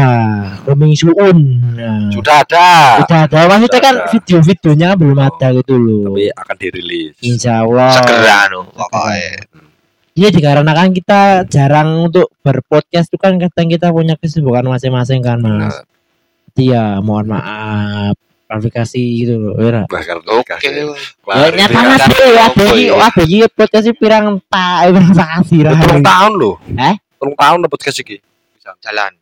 Coming 0.62 0.92
soon. 0.92 1.38
Nah, 1.74 2.10
sudah 2.12 2.44
ada 2.44 2.68
Sudah 3.00 3.18
ada. 3.24 3.38
Maksudnya 3.46 3.68
Sudah 3.70 3.80
kan 3.80 3.94
video-videonya 4.12 4.88
belum 4.94 5.18
Oh. 5.18 5.26
ada 5.26 5.46
gitu 5.52 5.74
loh. 5.74 6.04
tapi 6.12 6.24
akan 6.30 6.56
dirilis 6.58 7.12
Insya 7.20 7.64
Allah. 7.64 7.90
Segera 7.96 8.34
anu 8.50 8.60
pokoknya. 8.68 9.32
Iya 10.14 10.28
dikarenakan 10.30 10.94
kita 10.94 11.20
jarang 11.48 12.06
untuk 12.06 12.30
berpodcast 12.40 13.10
itu 13.10 13.18
kan 13.18 13.34
kadang 13.34 13.66
kita 13.66 13.90
punya 13.90 14.14
kesibukan 14.14 14.62
masing-masing 14.62 15.18
kan 15.18 15.42
mas. 15.42 15.74
Benar. 15.74 15.93
Ya 16.54 17.02
mohon 17.02 17.26
maaf 17.26 18.14
klarifikasi 18.44 19.00
gitu 19.18 19.34
loh. 19.40 19.54
Ya, 19.58 19.68
Ra. 19.70 19.82
bahkan 19.90 20.22
Oke. 20.30 20.54
Ya 20.54 21.50
nyata 21.50 21.78
mas 21.82 21.98
Klarifikasi 21.98 22.26
ya 22.30 22.42
ada 22.46 22.64
ya? 22.70 22.92
ada 23.00 23.22
iki 23.24 23.38
podcast 23.50 23.88
pirang 23.98 24.24
tak 24.46 24.94
pirang 24.94 25.12
sakasi 25.12 25.56
ra. 25.66 25.70
Telung 25.74 26.04
tahun 26.04 26.32
loh 26.38 26.54
Eh? 26.70 26.94
Telung 27.18 27.34
tahun 27.34 27.56
dapat 27.62 27.72
podcast 27.74 27.98
iki 27.98 28.16
Jalan. 28.80 29.12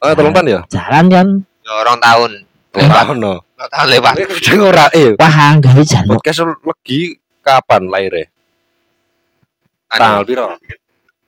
Oh 0.00 0.10
telung 0.16 0.34
tahun 0.34 0.46
ya 0.48 0.60
Jalan 0.66 1.04
kan. 1.06 1.26
Ya 1.62 1.72
orang 1.76 1.98
tahun. 2.00 2.30
Lewat. 2.70 2.94
tahun 3.02 3.16
no 3.18 3.34
tahun 3.60 3.88
lewat. 3.90 4.14
Sing 4.40 4.58
ora 4.58 4.86
eh 4.90 5.10
Wah 5.14 5.36
enggak 5.54 5.74
bisa. 5.78 5.98
podcast 6.06 6.38
lagi 6.62 7.00
kapan 7.42 7.82
lahirnya 7.86 8.26
tanggal 9.90 10.22
Anu, 10.22 10.26
piro 10.26 10.46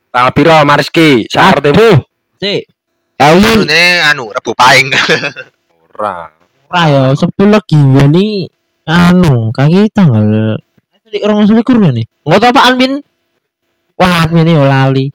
tanggal 0.09 0.31
piro 0.33 0.57
Mariski 0.63 1.27
saat 1.27 1.59
Aduh. 1.59 1.99
Cek. 2.39 2.63
Ayo 3.23 3.63
Ini 3.63 4.03
anu 4.11 4.35
Rebu 4.35 4.51
Paing. 4.59 4.91
ora 5.95 6.27
ora 6.67 6.83
ya 6.91 7.03
sepuluh 7.15 7.55
lagi 7.61 7.79
ini 7.79 8.51
anu 8.83 9.55
kaki 9.55 9.87
tanggal 9.95 10.59
Tadi 11.07 11.19
orang 11.23 11.45
selikur 11.47 11.77
nih. 11.79 12.09
Enggak 12.25 12.41
tahu 12.41 12.51
apaan 12.57 12.75
Min. 12.81 12.93
Wah, 14.01 14.25
Min 14.33 14.49
ini 14.49 14.55
lali. 14.59 15.07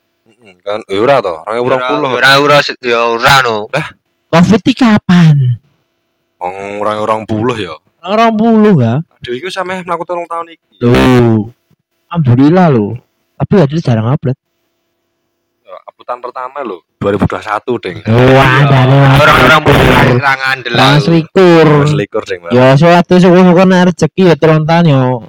Kan 0.63 0.83
eh, 0.87 0.99
ora 0.99 1.19
to 1.19 1.35
orang 1.43 1.59
orang 1.59 1.81
puluh 1.91 2.09
Ora 2.15 2.31
ora 2.39 2.57
ya 2.79 2.99
ora 3.11 3.35
no. 3.43 3.67
Covid 4.31 4.61
ini 4.63 4.73
kapan? 4.75 5.35
orang 6.37 6.97
orang 7.01 7.21
puluh 7.27 7.57
ya 7.57 7.75
Orang 8.07 8.39
bulu 8.39 8.79
gak? 8.79 9.03
Aduh, 9.19 9.33
itu 9.35 9.51
sampe 9.51 9.83
melakukan 9.83 10.23
tahun 10.31 10.55
iki. 10.55 10.79
Loh. 10.79 11.51
Alhamdulillah 12.07 12.67
loh. 12.71 12.95
Tapi 13.35 13.53
ada 13.59 13.75
jarang 13.83 14.07
upload. 14.15 14.37
Aputan 15.87 16.19
pertama 16.19 16.59
lo 16.67 16.83
2021 16.99 17.79
deng. 17.79 17.97
Wah, 18.11 18.67
ada 18.67 18.79
Orang-orang 19.23 19.59
bukan 19.63 20.19
rangan 20.19 20.57
delang. 20.59 20.99
Mas 20.99 21.07
likur. 21.07 21.63
Mas 21.63 21.95
likur 21.95 22.23
deng. 22.27 22.43
Ya 22.51 22.75
suatu 22.75 23.15
suku-suku 23.15 23.63
rezeki 23.63 24.23
ya 24.27 24.35
trontan 24.35 24.83
yo. 24.83 25.23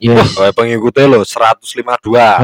Yo. 0.00 0.16
Oh, 0.16 0.48
pengikutnya 0.56 1.10
lo 1.10 1.20
152. 1.26 1.76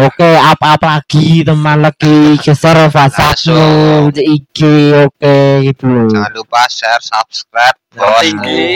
Oke, 0.05 0.29
apa-apa 0.37 1.01
lagi 1.01 1.41
teman 1.41 1.81
lagi 1.81 2.37
geser 2.37 2.93
WhatsApp 2.93 3.33
Masuk. 3.39 4.13
IG 4.13 4.59
oke 5.07 5.37
gitu 5.65 5.85
loh. 5.89 6.05
Jangan 6.13 6.33
lupa 6.37 6.69
share, 6.69 7.01
subscribe, 7.01 7.79
Yang 7.95 8.03
bos. 8.05 8.21
tinggi. 8.21 8.67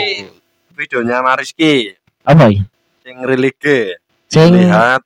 Videonya 0.73 1.21
Mariski 1.21 1.93
Apa 2.25 2.49
ya? 2.49 2.65
sing 3.05 3.15
religi. 3.21 3.93
Sing 4.31 4.49
Lihat 4.49 5.05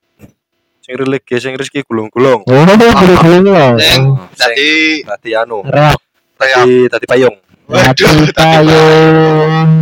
sing 0.86 0.94
religi 0.94 1.42
sing 1.42 1.58
Rizki 1.58 1.82
gulung-gulung. 1.82 2.46
Oh, 2.46 2.62
gulung-gulung 2.70 3.50
loh. 3.50 3.74
Sing 3.82 4.06
Oh, 4.06 4.30
tadi 4.38 5.02
tadi 5.02 5.34
anu, 5.34 5.66
tadi 6.38 6.86
tadi 6.86 7.06
payung 7.10 7.34
Waduh, 7.66 8.30
payung 8.38 9.82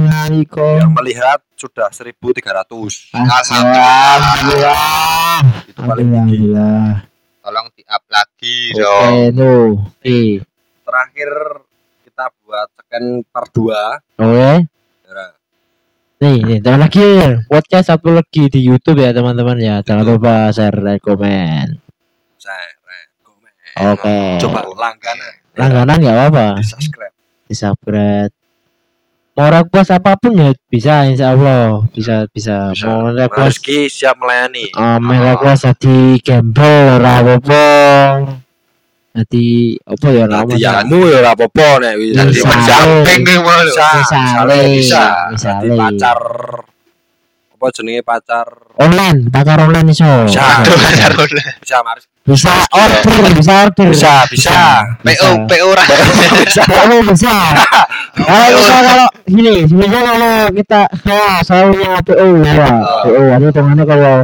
yang 0.79 0.95
melihat 0.95 1.43
sudah 1.59 1.91
1300. 1.91 3.11
Alhamdulillah. 3.11 4.79
Itu 5.67 5.81
paling 5.83 6.07
tinggi. 6.07 6.55
Tolong 7.43 7.67
di-up 7.75 8.03
lagi 8.07 8.71
Oke, 8.71 8.79
dong. 8.79 9.35
no. 9.35 9.83
Oke. 9.99 10.39
Terakhir 10.87 11.31
kita 12.07 12.31
buat 12.39 12.71
scan 12.71 13.03
part 13.27 13.51
2. 13.51 14.23
Oke. 14.23 14.51
Nih, 16.23 16.39
nih, 16.39 16.63
teman 16.63 16.88
lagi 16.88 17.03
podcast 17.51 17.91
satu 17.91 18.15
lagi 18.15 18.47
di 18.47 18.63
YouTube 18.63 19.03
ya 19.03 19.12
teman-teman 19.12 19.59
ya. 19.59 19.83
Jangan 19.83 20.07
lupa 20.07 20.47
share 20.55 20.79
dan 20.79 20.95
komen. 21.03 21.83
Oke. 23.91 24.39
Coba 24.39 24.63
langganan. 24.71 25.31
Langganan 25.59 25.97
nggak 25.99 26.15
apa-apa. 26.15 26.47
Di 26.62 26.63
subscribe. 26.63 27.15
Di 27.51 27.55
subscribe. 27.59 28.31
Mau 29.33 29.49
request 29.49 29.89
apa 29.91 30.13
pun 30.15 30.31
ya 30.38 30.53
bisa 30.69 31.09
insya 31.09 31.33
Allah 31.33 31.89
bisa 31.89 32.29
bisa, 32.29 32.69
Bisa. 32.69 32.86
mau 32.86 33.09
request 33.09 33.65
siap 33.89 34.15
melayani. 34.21 34.69
um, 34.77 35.09
request 35.09 35.73
di 35.81 36.21
gembel 36.21 37.01
ora 37.01 37.19
Jadi 39.13 39.78
apa 39.86 40.08
ya 40.10 40.26
Nanti 40.26 40.58
namanya 40.58 40.82
jamu 40.82 41.06
ya 41.06 41.21
ora 41.21 41.32
apa-apa 41.38 41.67
nek 41.86 41.93
wis. 42.02 42.17
Nanti 42.17 42.41
Bisa. 42.41 42.78
nih 43.06 43.38
mau 43.45 43.62
lu. 43.62 43.69
Bisa. 43.69 43.88
Misale, 44.02 44.56
bisa. 44.73 45.04
misale. 45.30 45.73
Pacar 45.78 46.21
apa 47.54 47.65
jenenge 47.80 48.02
pacar 48.04 48.47
online 48.76 49.32
pacar 49.32 49.56
online 49.63 49.93
iso 49.93 50.26
Bisa. 50.26 50.65
Pacar 50.65 51.13
udah. 51.13 51.47
bisa 51.62 51.78
Mas. 51.86 52.04
bisa 52.26 52.54
order 52.73 53.32
bisa 53.38 53.54
order 53.69 53.88
Bisa, 53.93 54.13
bisa. 54.34 54.58
PO, 55.06 55.30
PO 55.45 55.65
ora. 55.71 55.84
Oh, 55.86 56.99
bisa. 57.06 57.36
Kalau 58.17 58.49
bisa 58.58 58.78
kalau 58.82 59.08
gini, 59.30 59.56
sebenarnya 59.69 60.02
kalau 60.10 60.34
kita 60.58 60.82
saya 61.04 61.28
selalu 61.45 61.76
yang 61.84 61.99
PO 62.02 62.28
ya, 62.41 62.67
PO 63.06 63.21
ada 63.30 63.47
temannya 63.54 63.84
kalau 63.86 64.15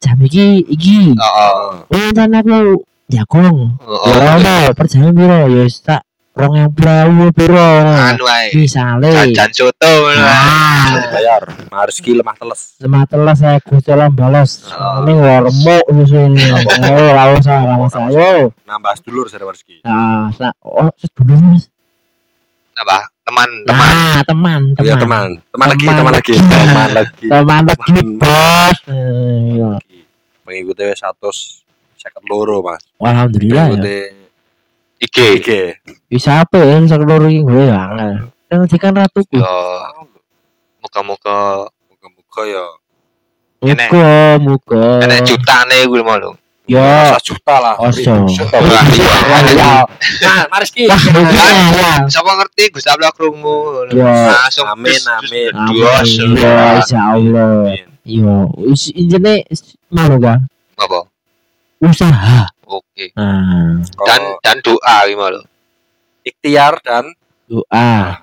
jam 0.00 0.16
iki 0.24 0.64
iki, 0.72 1.12
Oh, 1.20 1.84
oh 1.84 2.08
dan 2.16 2.32
aku 2.32 2.80
jagong, 3.08 3.80
oh. 3.80 4.04
ya 4.06 4.36
ono 4.36 4.54
perjalanan 4.72 5.12
biro, 5.12 5.38
ya 5.48 5.64
tak 5.80 6.02
rong 6.32 6.54
yang 6.54 6.70
perahu 6.70 7.32
biro, 7.32 7.68
Anu 7.82 8.24
ae. 8.26 8.52
misale, 8.54 9.08
Jajan 9.10 9.50
soto. 9.50 9.92
ah, 10.12 11.08
Bayar. 11.10 11.42
Mas 11.66 11.84
Rizky 11.88 12.12
lemah 12.12 12.36
teles. 12.36 12.76
semua 12.76 13.02
telas 13.04 13.36
saya 13.38 13.58
gustolan 13.58 14.12
balas, 14.12 14.68
Oh. 14.70 15.02
ini 15.02 15.16
warmo 15.16 15.50
susun, 15.88 16.36
oh 16.36 17.10
lawan 17.10 17.40
saya 17.40 17.64
lawan 17.66 17.88
saya, 17.88 18.52
Nambah 18.62 18.92
sedulur 18.94 19.26
saya 19.26 19.42
Mas 19.42 19.56
Rizky. 19.56 19.80
nah, 19.82 20.28
sa- 20.30 20.54
oh 20.60 20.92
sedulur 20.94 21.40
mas, 21.42 21.72
Apa? 22.76 23.10
Teman, 23.24 23.50
teman. 23.66 23.88
nah 23.90 24.22
teman, 24.22 24.60
teman, 24.72 24.96
teman. 24.96 25.28
Teman 25.50 25.66
lagi, 25.68 25.84
Teman 25.84 26.12
lagi. 26.14 26.34
Teman 26.38 26.88
lagi. 26.88 27.26
teman 27.26 27.62
lagi 27.66 27.92
bos, 28.14 28.78
Eh, 28.86 29.38
iya. 29.52 29.70
Pengikutnya 30.46 30.94
100 30.94 31.66
seket 31.98 32.22
loro 32.30 32.62
Mas. 32.62 32.82
Alhamdulillah 33.02 33.74
ya. 33.74 33.82
IG. 35.02 35.16
IG. 35.42 35.48
Bisa 36.06 36.42
apa 36.46 36.62
ya 36.62 36.78
bisa 36.78 36.96
keluar 36.98 37.26
ini 37.26 37.42
gue 37.42 37.62
ya 37.66 37.78
angel. 37.92 38.30
Kan 38.48 38.64
kan 38.80 38.92
ratu 38.96 39.20
ku. 39.28 39.36
Yo, 39.36 39.58
muka-muka 40.80 41.68
Muka-muka 41.90 42.40
ya. 42.46 42.66
Muka 43.58 44.14
muka. 44.38 44.82
enek 45.02 45.26
jutane 45.26 45.84
gue 45.84 46.02
mau 46.06 46.16
lu. 46.16 46.32
Ya. 46.68 47.16
Juta 47.24 47.56
lah. 47.64 47.74
Oso. 47.80 48.28
Juta. 48.28 48.60
Ya. 49.56 49.88
Ya 50.20 50.44
ya. 50.52 50.96
Siapa 52.12 52.30
ngerti 52.36 52.68
Gus 52.76 52.84
Allah 52.84 53.08
krungu. 53.16 53.88
Ya. 53.88 54.36
Langsung 54.36 54.68
Amin, 54.68 55.00
amin. 55.00 55.52
Amin. 55.56 56.36
Ya 56.36 56.76
insya 56.76 57.16
Allah. 57.16 57.72
Amin. 57.72 57.88
Yo, 58.04 58.52
injene 58.92 59.48
malu 59.88 60.20
kan? 60.20 60.44
Apa? 60.76 61.07
Usaha. 61.78 62.50
Oke. 62.66 63.14
Nah, 63.14 63.78
Dan 63.80 64.20
Kalau 64.22 64.42
dan 64.44 64.56
doa 64.60 64.96
gimana 65.06 65.40
ikhtiar 66.28 66.74
dan 66.84 67.04
doa. 67.48 68.20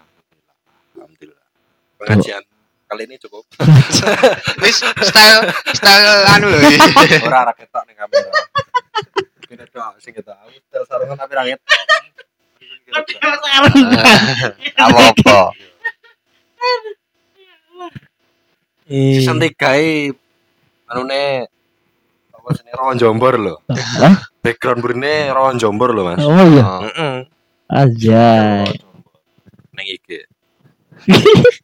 Alhamdulillah. 0.94 1.46
Pengajian 1.98 2.44
kali 2.86 3.04
ini 3.10 3.16
cukup. 3.18 3.42
Ini 4.62 4.70
style 5.02 5.42
style 5.74 6.10
anu 6.38 6.54
lho. 6.54 6.58
iki. 6.70 7.18
Ora 7.28 7.50
ora 7.50 7.54
ketok 7.58 7.84
ning 7.90 7.98
kamera. 7.98 8.30
Kene 9.50 9.66
sing 9.98 10.14
ketok. 10.14 10.38
Aku 10.38 10.54
tel 10.70 10.84
sarungan 10.86 11.18
tapi 11.18 11.34
ra 11.34 11.44
ketok. 11.50 11.80
Apa-apa. 14.78 15.40
Eh, 18.86 19.18
Season 19.18 19.42
3 19.42 19.82
e 19.82 20.14
anune 20.86 21.50
apa 22.46 22.62
sini 22.62 22.70
Rawan 22.78 22.98
Jombor 23.02 23.34
lho. 23.42 23.56
Hah? 23.74 24.30
Background 24.46 24.86
burine 24.86 25.34
Rawan 25.34 25.58
Jombor 25.58 25.98
lho, 25.98 26.06
Mas. 26.06 26.22
Oh 26.22 26.30
iya, 26.46 26.62
Oh, 26.62 26.80
Heeh. 26.86 27.16
aja. 27.74 28.26
Neng 29.74 29.88
IG. 29.90 30.30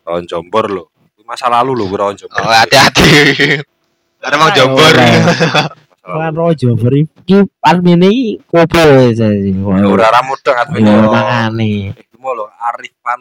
Rawan 0.10 0.26
Jombor 0.26 0.66
lho. 0.74 0.84
Itu 1.14 1.22
Masa 1.22 1.54
lalu 1.54 1.78
lho 1.78 1.86
Rawan 1.86 2.18
Jombor. 2.18 2.42
Oh, 2.42 2.50
hati-hati. 2.50 3.62
Ada 4.22 4.36
mau 4.38 4.50
jombor. 4.54 4.94
Kan 6.02 6.34
rojo 6.34 6.74
beri 6.78 7.06
iki 7.06 7.46
admin 7.62 8.02
iki 8.06 8.42
kopo 8.50 8.82
saya 9.14 9.38
sih. 9.38 9.54
Ya 9.54 9.86
ora 9.86 10.10
ra 10.10 10.22
mudeng 10.26 10.58
admin. 10.58 10.82
Ya 10.86 10.94
yo. 10.98 11.10
makane 11.10 11.94
Eh, 11.94 12.18
lho 12.22 12.46
Arifan 12.58 13.20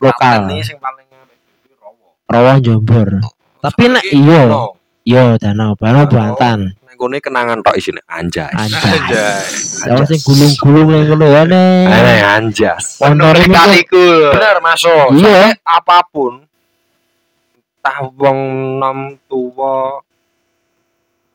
Lokal. 0.00 0.48
Ini 0.48 0.64
sing 0.64 0.76
paling 0.80 1.08
iki 1.08 1.76
rawa 2.28 2.56
Jombor. 2.60 3.20
Tapi 3.62 3.84
nek 3.88 4.04
iya, 4.10 4.40
ono. 4.48 4.76
iya 5.08 5.36
danau 5.40 5.72
baru 5.76 6.04
Danau. 6.04 6.12
Bantan. 6.12 6.60
Nek 6.92 7.00
gone 7.00 7.24
kenangan 7.24 7.64
tok 7.64 7.80
isine 7.80 8.04
anjas. 8.04 8.52
Anjas. 8.52 9.48
Sama 9.80 10.04
sing 10.04 10.20
gulung-gulung 10.28 10.92
yang 10.92 11.16
ngono 11.16 11.40
nih. 11.48 11.88
Eh, 11.88 12.20
anjas. 12.20 13.00
Montore 13.00 13.48
iku 13.48 13.56
Kaliku. 13.56 14.06
Bener 14.36 14.60
masuk. 14.60 15.16
Iya. 15.16 15.56
Apa 15.64 16.04
pun 16.12 16.44
entah 17.80 17.96
wong 18.12 18.40
nom 18.76 19.16
tua 19.24 20.04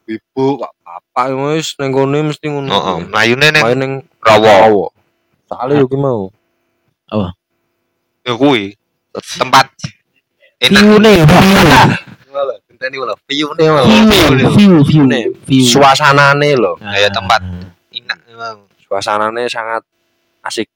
ibu 0.05 0.61
kok 0.61 0.77
bapak 0.85 1.25
wis 1.57 1.73
ning 1.81 1.89
kene 1.89 2.19
mesti 2.29 2.45
ngono. 2.53 2.69
Heeh, 2.69 2.97
mlayune 3.09 3.47
ning 3.49 3.63
ning 3.81 3.91
rawa. 4.21 4.53
rawo. 4.61 4.85
Soale 5.49 5.73
yo 5.81 5.89
ki 5.89 5.97
mau. 5.97 6.29
Ya 8.21 8.37
kuwi 8.37 8.77
tempat 9.41 9.73
enak. 10.61 10.85
view-ne, 10.85 11.25
view. 12.79 13.01
Wala, 13.01 13.13
genteni 13.17 13.57
wala. 13.57 13.57
View-ne 13.57 13.65
wala. 13.65 13.87
View, 14.53 14.85
view, 14.85 15.03
view. 15.45 15.65
Suasanane 15.65 16.53
lho. 16.55 16.77
Kayak 16.77 17.11
tempat. 17.11 17.41
Enak 17.91 18.19
memang. 18.29 18.57
Suasanane 18.87 19.49
sangat 19.51 19.83
asik 20.45 20.69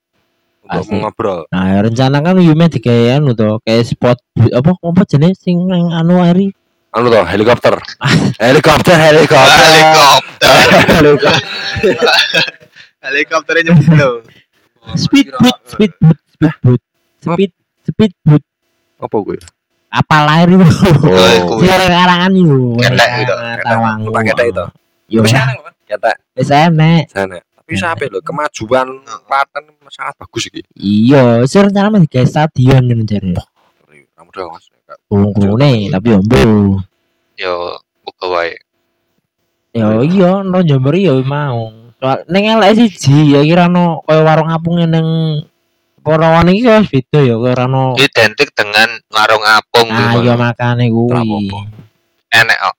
untuk 0.66 0.84
Asik. 0.84 1.00
ngobrol. 1.00 1.40
Nah, 1.50 1.80
rencana 1.82 2.22
kan 2.22 2.38
Yume 2.38 2.70
digawe 2.70 3.18
anu 3.18 3.34
to, 3.34 3.58
kayak 3.66 3.88
spot 3.88 4.20
apa 4.54 4.72
apa 4.78 5.02
jenis 5.08 5.40
sing 5.42 5.64
nang 5.66 5.90
anu 5.90 6.22
ari. 6.22 6.54
Anu 6.92 7.08
to, 7.08 7.22
helikopter. 7.24 7.80
helikopter, 8.44 8.96
helikopter. 9.00 9.64
Helikopter. 9.64 10.54
Helikopter. 11.02 11.36
Helikopternya 13.02 13.74
nyebut 13.74 13.90
lho. 13.98 14.10
Speedboat, 14.94 15.58
speedboat, 15.66 16.18
speedboat. 16.36 16.82
Speed 17.22 17.52
speedboat. 17.86 18.44
Apa 19.02 19.16
gue? 19.26 19.38
Apa 19.92 20.24
lahir 20.24 20.48
itu? 20.56 20.64
Oh. 20.64 21.60
Sing 21.60 21.68
karangan 21.68 22.32
itu. 22.32 22.80
Ketek 22.80 23.10
itu, 23.28 23.34
Tawang. 23.68 23.98
Numpak 24.08 24.24
ketek 24.32 24.48
itu. 24.56 24.66
Yo. 25.12 25.22
Ketek 25.92 26.16
wis 26.40 26.48
enek. 26.48 27.12
sana. 27.12 27.38
Tapi 27.44 27.74
sampai 27.76 28.08
lho 28.08 28.20
kemajuan 28.24 28.88
Klaten 29.28 29.64
sangat 29.92 30.16
bagus 30.16 30.48
iki. 30.48 30.64
Iya, 30.76 31.44
sih 31.44 31.60
rencana 31.60 31.92
mah 31.92 32.02
digawe 32.04 32.24
stadion 32.24 32.84
ngono 32.88 33.04
jare. 33.04 33.36
Kamu 34.16 34.30
udah 34.32 34.46
mas. 34.56 34.66
Kurung-kurungne 35.08 35.92
tapi 35.92 36.10
ombo. 36.16 36.40
Yo, 37.36 37.80
buka 38.08 38.26
wae. 38.32 38.56
Ya 39.72 40.04
iya, 40.04 40.44
no 40.44 40.60
Jember 40.64 40.96
ya 40.96 41.16
mau. 41.24 41.72
Soal 42.00 42.24
ning 42.32 42.50
elek 42.50 42.76
siji 42.76 43.36
ya 43.36 43.44
kira 43.44 43.68
no 43.68 44.04
kaya 44.08 44.24
warung 44.24 44.52
apung 44.52 44.80
ning 44.80 45.08
Purawan 46.02 46.50
iki 46.50 46.66
wis 46.66 46.88
beda 46.90 47.20
ya 47.20 47.36
kaya 47.36 47.68
no. 47.68 47.94
Identik 48.00 48.56
dengan 48.56 48.90
warung 49.12 49.44
apung 49.44 49.88
Ah 49.92 50.16
gitu. 50.16 50.26
iya 50.26 50.34
makane 50.40 50.88
kuwi. 50.88 51.12
Rapopo. 51.14 51.60
Enek 52.32 52.58
kok. 52.58 52.76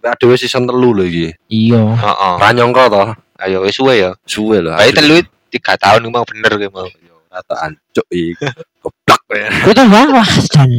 Mbak 0.00 0.14
Dewi 0.18 0.36
season 0.36 0.66
telu 0.66 0.90
lho 0.96 1.04
iki. 1.06 1.28
Iya. 1.48 1.82
Heeh. 1.94 2.34
Ra 2.42 2.48
nyongko 2.50 2.82
to. 2.90 3.04
Ayo 3.40 3.64
wis 3.64 3.78
suwe 3.78 3.94
ya. 4.02 4.10
Suwe 4.26 4.58
lho. 4.60 4.74
Bae 4.74 4.90
telu 4.90 5.22
3 5.50 5.58
tahun 5.78 6.10
mau 6.10 6.26
bener 6.26 6.52
ki 6.58 6.68
mau. 6.68 6.88
Rata 7.30 7.54
ancuk 7.70 8.06
iki. 8.10 8.34
Goblok 8.82 9.22
ya. 9.32 9.48
Tuh 9.70 9.86
wah 9.88 10.30
jan. 10.50 10.70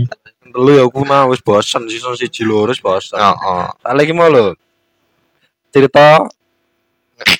Telu 0.52 0.72
ya 0.76 0.84
aku 0.84 1.02
mah 1.08 1.32
wis 1.32 1.40
bosen 1.40 1.88
season 1.88 2.14
1 2.14 2.28
lho 2.44 2.68
wis 2.68 2.84
bosen. 2.84 3.18
Heeh. 3.18 3.64
Soale 3.80 4.02
iki 4.04 4.14
mau 4.14 4.28
lho. 4.28 4.54
Cerita 5.72 6.28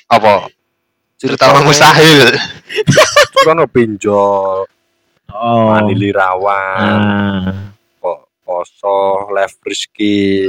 Apa? 0.08 0.46
Cerita 1.18 1.50
Mang 1.50 1.66
Mustahil. 1.66 2.34
Kono 3.42 3.66
pinjol, 3.66 4.64
Oh. 5.32 5.72
Mani 5.72 5.96
Lirawan, 5.96 7.00
Ah. 7.00 7.72
kok 7.98 8.28
Poso, 8.44 9.26
Lev 9.32 9.52
Rizky, 9.64 10.46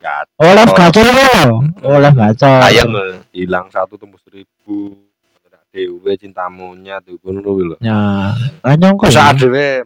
Gatot, 0.00 0.40
Oleh 0.40 0.64
gacor 0.70 1.04
lho. 1.04 1.60
Oleh 1.84 2.12
gacor. 2.12 2.60
Ayam. 2.64 2.88
hilang 3.30 3.68
satu 3.68 4.00
tembus 4.00 4.24
seribu, 4.24 4.96
Ada 5.44 5.60
Dewe 5.68 6.16
cinta 6.16 6.48
monyet 6.48 7.04
itu 7.04 7.20
pun 7.20 7.38
lu 7.38 7.74
lho. 7.74 7.76
Ya, 7.78 8.32
ra 8.64 8.72
nyongko. 8.74 9.06
Bisa 9.12 9.28
ya. 9.28 9.36
adewe 9.36 9.84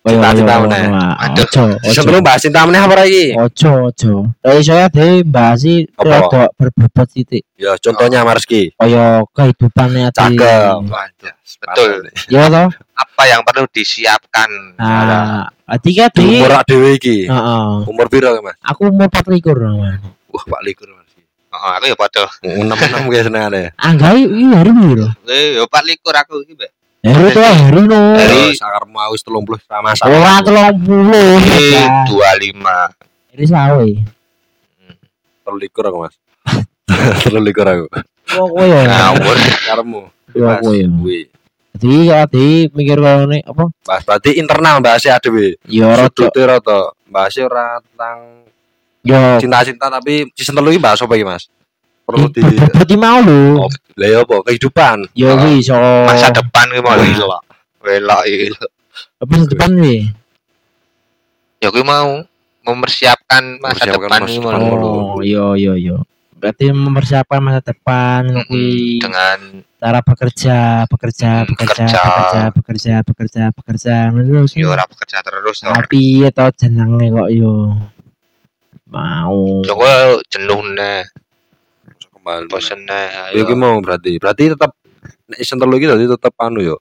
cinta-cinta 0.00 0.54
kaya- 0.56 0.62
meneh. 0.64 0.84
Aduh. 1.20 1.46
Telu 1.84 2.18
bahas 2.24 2.40
cinta 2.40 2.64
meneh 2.64 2.80
apa 2.80 2.94
lagi? 2.96 3.36
Ojo, 3.36 3.92
ojo. 3.92 4.12
Dari 4.40 4.60
saya 4.64 4.88
deh 4.88 5.20
bahas 5.22 5.60
rada 5.94 6.48
berbobot 6.56 7.08
sithik. 7.12 7.44
Ya 7.60 7.76
contohnya 7.76 8.24
Marski. 8.24 8.72
Kaya 8.74 9.20
kehidupannya 9.36 10.08
ati. 10.08 10.16
Cakep. 10.36 10.76
Betul. 11.60 12.08
Ya 12.32 12.48
toh? 12.48 12.68
Apa 12.96 13.22
yang 13.28 13.44
perlu 13.44 13.68
disiapkan? 13.68 14.48
Nah, 14.80 15.48
ati 15.68 15.92
ka 15.92 16.08
Di 16.08 16.40
umur 16.40 16.52
adewe 16.56 16.96
iki. 16.96 17.28
Heeh. 17.28 17.68
Umur 17.84 18.08
piro 18.08 18.32
Mas? 18.40 18.56
Aku 18.64 18.88
mau 18.88 19.08
24 19.08 19.36
Mas. 19.76 20.00
Wah, 20.32 20.44
Pak 20.48 20.60
Likur 20.64 20.88
Marski. 20.88 21.20
Heeh, 21.52 21.72
aku 21.76 21.84
ya 21.84 21.96
padha. 22.00 22.24
Enam-enam 22.40 23.12
guys 23.12 23.28
senengane. 23.28 23.62
Anggai 23.76 24.24
iki 24.24 24.44
hari 24.56 24.70
piro? 24.72 25.08
Eh, 25.28 25.60
yo 25.60 25.68
Pak 25.68 25.82
likur 25.84 26.16
aku 26.16 26.40
iki, 26.48 26.56
Mbak. 26.56 26.70
Hari 27.00 27.32
tuh 27.32 27.40
hari 27.40 27.80
no. 27.88 27.96
Hari- 28.12 28.28
Dari 28.28 28.52
sakarmu 28.52 29.00
wis 29.16 29.24
30 29.24 29.56
sama 29.64 29.90
sama. 29.96 30.12
Ora 30.12 30.44
30. 30.44 31.40
Eh, 31.48 31.72
ya. 31.72 32.04
25. 32.04 32.92
Ini 33.40 33.44
sawe. 33.48 33.88
Telu 35.40 35.56
likur 35.56 35.84
aku 35.88 35.98
Mas. 36.04 36.14
Telu 37.24 37.40
likur 37.40 37.64
aku. 37.64 37.86
Kok 38.28 38.46
kowe 38.52 38.64
ya? 38.68 38.84
Ngawur. 38.84 39.36
Karemu. 39.64 40.02
Iya, 40.36 40.46
aku 40.60 40.68
ya. 40.76 40.86
Jadi 41.80 41.96
ati 42.12 42.46
mikir 42.76 43.00
kaya 43.00 43.24
ngene 43.24 43.40
apa? 43.48 43.72
Bahas 43.88 44.04
berarti 44.04 44.36
internal 44.36 44.84
bahasnya 44.84 45.16
adewe. 45.16 45.56
Ya 45.64 45.88
rada 45.96 46.12
Sudute 46.12 46.42
rada 46.44 46.92
bahasnya 47.08 47.48
ora 47.48 47.80
tentang 47.80 48.44
ya 49.00 49.40
cinta-cinta 49.40 49.88
tapi 49.88 50.28
season 50.36 50.60
iki 50.68 50.76
bahas 50.76 51.00
apa 51.00 51.16
iki 51.16 51.24
Mas? 51.24 51.48
Perlu 52.10 52.26
di 52.28 52.40
berbobot 52.42 52.90
mau 52.96 53.18
lho. 53.20 53.40
Oh, 53.58 53.70
lah 53.94 54.08
ya 54.08 54.18
apa 54.20 54.34
kehidupan. 54.44 54.96
Ya 55.12 55.30
Oh, 55.30 55.42
wis 55.44 55.64
so 55.64 55.76
Masa 56.04 56.28
depan 56.30 56.66
ki 56.68 56.80
mau. 56.80 56.96
Welok. 56.96 57.42
Welok 57.80 58.22
iki. 58.26 58.48
masa 59.22 59.44
depan 59.46 59.70
wi. 59.76 59.96
Ya 61.58 61.68
kuwi 61.68 61.82
mau 61.82 62.24
mempersiapkan 62.62 63.58
masa 63.58 63.84
Mempersiapkan 63.86 64.00
depan 64.02 64.20
depan. 64.22 64.58
mau. 64.58 65.16
Oh, 65.16 65.20
iya 65.20 65.44
iya 65.54 65.72
iya. 65.76 65.96
Berarti 66.34 66.72
mempersiapkan 66.72 67.38
masa 67.38 67.60
depan 67.60 68.22
kuwi 68.44 68.96
Dengan 68.98 69.60
cara 69.76 70.00
bekerja, 70.00 70.84
bekerja, 70.86 71.30
Hmm, 71.40 71.48
bekerja, 71.48 71.84
kerja. 71.84 72.00
bekerja, 72.04 72.42
bekerja, 72.52 72.92
bekerja, 73.02 73.42
bekerja, 73.50 73.94
terus. 74.12 74.50
yo 74.52 74.68
ora 74.68 74.84
bekerja 74.84 75.18
terus. 75.20 75.56
Tapi 75.60 76.04
atau 76.26 76.48
jenenge 76.52 77.06
kok 77.10 77.28
yo 77.30 77.52
mau. 78.88 79.64
Yo 79.64 79.72
kok 79.72 80.24
Kembali. 82.20 82.52
bosen 82.52 82.84
neh. 82.84 83.32
Ya 83.32 83.44
mau 83.56 83.80
berarti. 83.80 84.20
Berarti 84.20 84.52
tetap 84.52 84.76
nek 85.24 85.38
season 85.40 85.56
telu 85.56 85.80
iki 85.80 85.88
berarti 85.88 86.06
tetap 86.06 86.34
anu 86.36 86.60
yo. 86.60 86.76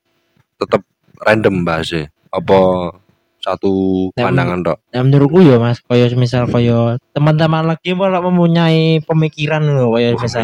Tetap 0.59 0.83
random 1.23 1.63
bahasnya. 1.63 2.11
Apa 2.27 2.59
satu 3.39 3.73
Tem- 4.11 4.27
pandangan 4.27 4.59
tok. 4.59 4.77
Nah, 4.91 5.01
menurutku 5.07 5.39
ya 5.39 5.55
Mas, 5.55 5.79
kaya 5.79 6.11
misal 6.19 6.45
kaya 6.51 6.99
teman-teman 7.15 7.63
lagi 7.63 7.95
malah 7.95 8.19
mempunyai 8.19 8.99
pemikiran 9.07 9.63
lho 9.63 9.95
kaya 9.95 10.11
Wah, 10.11 10.19
misal 10.19 10.43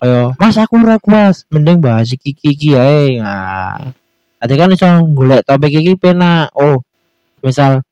kaya 0.00 0.32
Mas 0.40 0.56
aku 0.56 0.80
ora 0.80 0.96
kuas, 0.96 1.44
mending 1.52 1.84
bahas 1.84 2.08
iki 2.16 2.32
iki 2.32 2.56
iki 2.56 2.68
ae. 2.80 3.20
Nah, 3.20 3.92
tadi 4.40 4.54
kan 4.56 4.72
iso 4.72 4.88
golek 5.12 5.44
topik 5.44 5.68
iki 5.68 6.00
penak. 6.00 6.48
Oh, 6.56 6.80
misal 7.44 7.84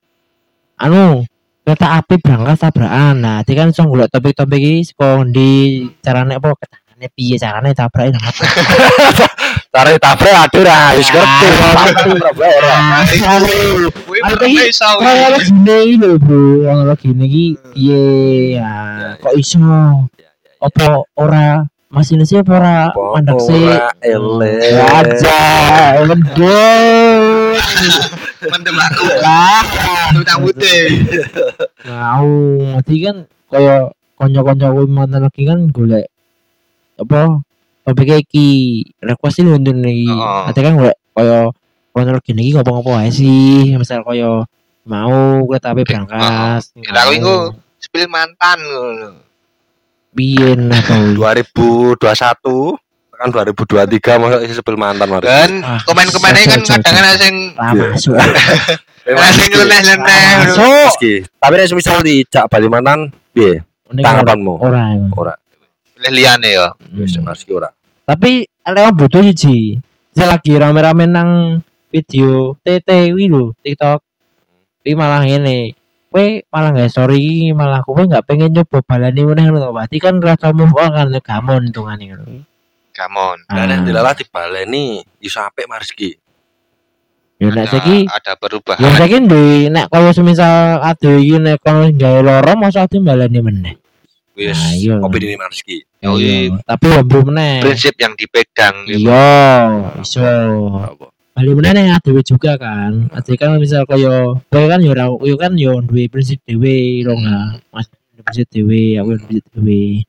anu 0.81 1.29
kereta 1.69 2.01
api 2.01 2.17
berangkat 2.17 2.65
tabrakan. 2.65 3.21
Nah, 3.21 3.45
tadi 3.45 3.53
kan 3.53 3.69
iso 3.69 3.85
golek 3.85 4.09
topik-topik 4.09 4.57
iki 4.57 4.89
saka 4.89 5.21
ndi 5.21 5.85
carane 6.01 6.41
apa? 6.41 6.57
Ketangane 6.57 7.07
piye 7.13 7.37
carane 7.37 7.77
tabrake 7.77 8.09
nang 8.09 8.25
apa. 8.33 8.45
Cara 9.69 9.93
tabrak 10.01 10.49
aduh 10.49 10.65
ra 10.65 10.97
wis 10.97 11.13
ngerti. 11.13 11.47
Ah, 14.25 14.33
iso? 14.65 14.89
Kalau 14.97 15.41
gini 15.45 16.01
lho 16.01 16.17
bro, 16.17 16.65
kalau 16.65 16.97
gini 16.97 17.25
iki 17.29 17.47
piye? 17.77 18.57
Ya 18.57 18.73
kok 19.21 19.37
iso? 19.37 19.61
Apa 20.65 21.05
ora? 21.21 21.69
Masinisnya 21.89 22.45
apa 22.45 22.53
ora 22.53 22.93
Apa 22.93 23.01
mandek 23.17 23.41
sih 23.49 23.65
ora 23.65 23.89
aja 25.01 25.41
Mendem 28.47 28.77
aku. 28.79 29.05
lah. 29.19 29.63
Utang 30.23 30.39
putih. 30.47 31.03
mau 31.87 32.29
nanti 32.63 32.95
kan 33.03 33.17
kaya 33.51 33.91
konco-konco 34.15 34.67
kuwi 34.75 34.87
mantan 34.87 35.27
lagi 35.27 35.43
kan 35.43 35.71
golek 35.71 36.07
apa 36.99 37.43
topik 37.83 38.23
iki. 38.23 38.83
Request 39.01 39.43
ini 39.43 39.51
untuk 39.55 39.75
nih 39.75 40.07
Heeh. 40.07 40.43
nanti 40.51 40.61
kan 40.63 40.75
golek 40.79 40.99
kaya 41.15 41.51
konco 41.91 42.11
lagi 42.15 42.31
nih 42.31 42.55
ngomong 42.55 42.77
apa 42.83 42.91
ae 43.03 43.11
sih. 43.11 43.75
Misal 43.75 44.07
kaya 44.07 44.47
mau 44.89 45.45
kereta 45.45 45.77
api 45.77 45.83
berangkat 45.85 46.63
Kira 46.81 47.01
aku 47.05 47.13
iku 47.13 47.35
spill 47.77 48.09
mantan 48.09 48.59
ngono. 48.63 49.11
biyen 50.09 50.73
atau 50.79 51.15
2021 51.15 52.01
kan 53.19 53.29
2023 53.29 53.99
masa 54.17 54.37
isi 54.41 54.55
sepil 54.55 54.75
mantan 54.75 55.11
mari. 55.11 55.27
Kan 55.27 55.53
Ah, 55.61 55.79
komen-komennya 55.83 56.43
kan 56.49 56.61
kadang 56.63 56.95
ada 56.97 57.13
sing 57.15 57.35
masuk 57.53 58.15
ada 59.09 59.29
sing 59.35 59.51
leneh-leneh. 59.51 60.23
masuk 60.47 60.91
tapi 61.35 61.55
nek 61.55 61.75
misal 61.75 61.99
dijak 62.01 62.47
bali 62.47 62.67
mantan 62.67 63.11
piye? 63.31 63.61
Tanggapanmu? 63.89 64.61
ora 64.61 64.95
Ora. 65.13 65.35
Pilih 65.93 66.13
liyane 66.15 66.51
ya. 66.53 66.69
Wis 66.93 67.17
Hmm. 67.17 67.27
meski 67.27 67.51
ora. 67.51 67.69
tapi 68.05 68.47
lewat 68.65 68.95
butuh 68.95 69.21
siji 69.23 69.77
saya 70.11 70.33
lagi 70.33 70.55
rame-rame 70.55 71.05
nang 71.05 71.61
video 71.89 72.57
TT 72.59 73.13
wi 73.13 73.27
lho 73.27 73.53
TikTok 73.59 74.01
tapi 74.79 74.93
malah 74.93 75.21
ini 75.23 75.77
kowe 76.09 76.25
malah 76.49 76.73
nggak 76.73 76.89
sorry 76.89 77.53
malah 77.53 77.81
kowe 77.83 78.01
nggak 78.01 78.25
pengen 78.25 78.53
nyoba 78.53 78.81
balani 78.81 79.23
meneh 79.23 79.47
lho 79.49 79.69
berarti 79.69 79.97
kan 79.99 80.17
rasa 80.19 80.53
move 80.53 80.73
on 80.73 80.89
kan 80.89 81.13
gamon 81.21 81.69
hitungane 81.69 82.09
lho 82.11 82.25
Gamon. 82.99 83.39
Lah 83.47 83.63
Ah. 83.63 83.67
nek 83.71 83.87
dilalah 83.87 84.13
dibaleni 84.13 84.99
iso 85.23 85.39
apik 85.39 85.71
Marski. 85.71 86.19
ya 87.39 87.55
nek 87.55 87.71
saiki 87.71 88.03
ada 88.11 88.35
perubahan. 88.35 88.83
ya 88.83 88.91
saiki 88.99 89.23
duwe 89.23 89.71
nek 89.71 89.87
kaya 89.87 90.11
semisal 90.11 90.83
ade 90.83 91.23
iki 91.23 91.39
nek 91.39 91.63
kono 91.63 91.87
gawe 91.95 92.19
loro 92.19 92.53
masa 92.59 92.83
ade 92.83 92.99
balani 92.99 93.39
meneh 93.39 93.75
Wis 94.35 94.59
Nah, 94.59 94.75
iya. 94.75 94.95
opini 94.99 95.39
Marski. 95.39 95.87
Iya. 96.03 96.59
tapi 96.67 96.87
ya 96.91 97.03
belum 97.07 97.31
meneh 97.31 97.63
Prinsip 97.63 97.95
yang 97.95 98.19
dipegang 98.19 98.75
gitu. 98.91 99.07
iya 99.07 99.23
iso 100.03 100.27
balik 101.31 101.55
mana 101.55 101.71
nih 101.71 101.95
dhewe 102.03 102.23
juga 102.27 102.59
kan 102.59 103.07
ada 103.15 103.33
kan 103.39 103.55
misal 103.63 103.87
kaya 103.87 104.35
kowe 104.51 104.65
kan 104.67 104.83
yo 104.83 104.91
ora 104.91 105.07
yo 105.23 105.39
kan 105.39 105.55
yo 105.55 105.79
duwe 105.79 106.11
prinsip 106.11 106.43
dhewe 106.43 107.07
nggak 107.15 107.63
mas 107.71 107.87
prinsip 108.19 108.51
dhewe 108.51 108.99
aku 108.99 109.15
prinsip 109.23 109.47
dhewe 109.55 110.03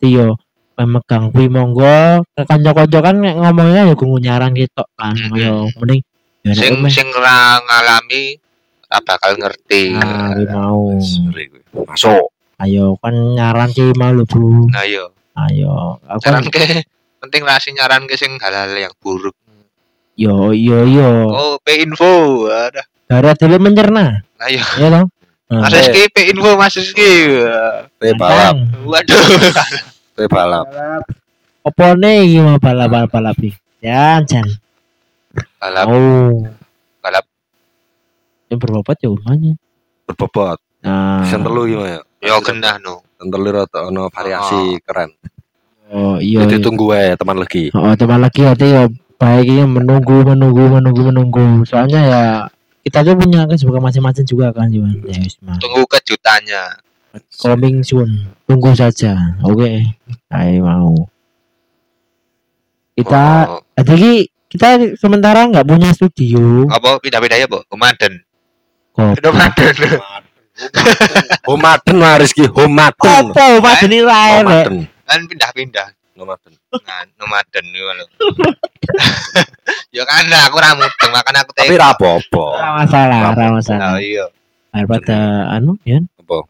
yo 0.00 0.40
memegang 0.76 1.32
kuwi 1.32 1.48
monggo 1.48 2.20
kanca-kanca 2.36 3.00
kan 3.00 3.16
ngomongnya 3.16 3.88
yo 3.88 3.94
kudu 3.96 4.20
nyaran 4.20 4.52
gitu 4.52 4.84
kan 4.94 5.16
Mhm. 5.16 5.32
kaya 5.32 5.50
mending 5.74 6.00
ya 6.44 6.52
Sing 6.52 6.72
kowe 6.78 6.90
sing 6.92 7.08
ora 7.10 7.56
ngalami 7.58 8.36
ora 8.86 8.98
bakal 9.02 9.32
ngerti. 9.34 9.96
ah 9.96 10.30
kuwi 10.30 10.46
mau. 10.46 10.94
Masuk. 11.88 12.28
ayo 12.56 12.96
kan 13.00 13.12
nyaran 13.12 13.68
mau 13.92 14.12
lho 14.12 14.24
bro 14.24 14.68
Nah 14.68 14.84
yo, 14.84 15.12
ayo 15.34 15.96
aku 16.04 16.20
kan 16.22 16.44
ke 16.44 16.84
penting 17.18 17.42
rasi 17.42 17.72
nyaran 17.72 18.04
ke 18.04 18.14
sing 18.14 18.36
hal-hal 18.36 18.70
yang 18.72 18.92
buruk. 18.98 19.34
yo 20.14 20.52
yo 20.52 20.84
yo 20.84 21.10
Oh, 21.28 21.56
P 21.58 21.82
info. 21.82 22.44
Ada. 22.48 22.84
darah 23.06 23.32
dhewe 23.32 23.56
mencerna 23.56 24.20
Nah 24.36 24.48
yo, 24.48 24.60
ya 24.76 24.88
toh 24.90 25.04
Mas. 25.48 25.72
Rizky 25.72 26.02
P 26.10 26.16
info 26.28 26.50
Mas 26.54 26.74
Rizky. 26.74 27.12
Balap, 28.16 28.56
Waduh. 28.82 29.14
pe 30.16 30.24
balap. 30.24 30.64
Apa 31.60 31.92
nih 31.92 32.24
iki 32.24 32.38
mau 32.40 32.56
balap 32.56 33.12
balap 33.12 33.36
iki? 33.36 33.52
Jan 33.84 34.24
jan. 34.24 34.48
Balap 35.60 35.86
Oh, 35.92 36.48
balap 37.04 37.28
yang 38.48 38.58
berobat 38.62 38.96
ya 39.04 39.12
umumnya. 39.12 39.52
Berbobot. 40.08 40.58
Nah, 40.80 41.20
Season 41.26 41.42
telu 41.44 41.68
gimana 41.68 42.00
ya? 42.00 42.00
yo 42.24 42.40
genah 42.40 42.80
no. 42.80 43.04
Season 43.18 43.28
telu 43.28 43.48
rada 43.52 43.78
ono 43.84 44.08
variasi 44.08 44.80
keren. 44.86 45.12
oh 45.92 46.16
iya. 46.16 46.46
Jadi 46.48 46.56
iya. 46.58 46.64
tunggu 46.64 46.84
wae 46.94 47.12
teman 47.18 47.36
lagi. 47.36 47.68
Oh, 47.76 47.92
teman 47.92 48.24
lagi 48.24 48.40
hati 48.46 48.66
ya 48.72 48.88
baik 49.16 49.46
ini 49.48 49.64
menunggu 49.68 50.24
menunggu 50.24 50.64
menunggu 50.80 51.02
menunggu. 51.12 51.44
Soalnya 51.68 52.00
ya 52.00 52.22
kita 52.86 53.02
tuh 53.02 53.18
punya 53.18 53.44
kesibukan 53.50 53.82
masing-masing 53.82 54.24
juga 54.24 54.54
kan 54.54 54.70
cuman 54.70 54.94
ya. 55.04 55.20
Tunggu 55.60 55.82
kejutannya. 55.90 56.86
Coming 57.40 57.80
soon. 57.82 58.30
Tunggu 58.44 58.76
saja. 58.76 59.16
Oke. 59.42 59.95
Ayo 60.26 60.66
mau. 60.66 60.94
Kita 62.96 63.24
Oh, 63.46 63.60
jadi 63.76 64.26
kita 64.48 64.96
sementara 64.96 65.44
nggak 65.46 65.66
punya 65.68 65.92
studio. 65.92 66.66
apa 66.66 66.96
pindah-pindah 66.98 67.38
ya, 67.38 67.46
Bu? 67.46 67.60
Komandan. 67.68 68.24
Kok 68.96 69.20
Komandan. 69.20 69.74
Homaden 71.44 71.96
lah 72.00 72.16
Rizky, 72.16 72.48
Homaden. 72.48 73.30
Apa 73.36 73.60
Mas 73.60 73.80
ini 73.84 74.00
lain? 74.00 74.44
Homaden. 74.48 74.74
Kan 75.04 75.20
pindah-pindah. 75.28 75.86
Homaden. 76.16 76.52
Nah, 76.72 77.02
nomaden 77.20 77.64
iku 77.68 77.92
lho. 77.92 78.04
Ya 79.90 80.04
kan 80.04 80.28
aku 80.28 80.56
ra 80.60 80.76
mudeng 80.76 81.10
makanya 81.10 81.40
aku 81.42 81.56
Tapi 81.56 81.74
ra 81.74 81.90
apa-apa. 81.96 82.44
Ora 82.54 82.70
masalah, 82.84 83.18
ora 83.32 83.46
masalah. 83.50 83.96
Nah, 83.96 83.98
iya. 83.98 84.28
daripada 84.70 85.16
anu 85.50 85.80
ya 85.88 86.04
Apa? 86.20 86.44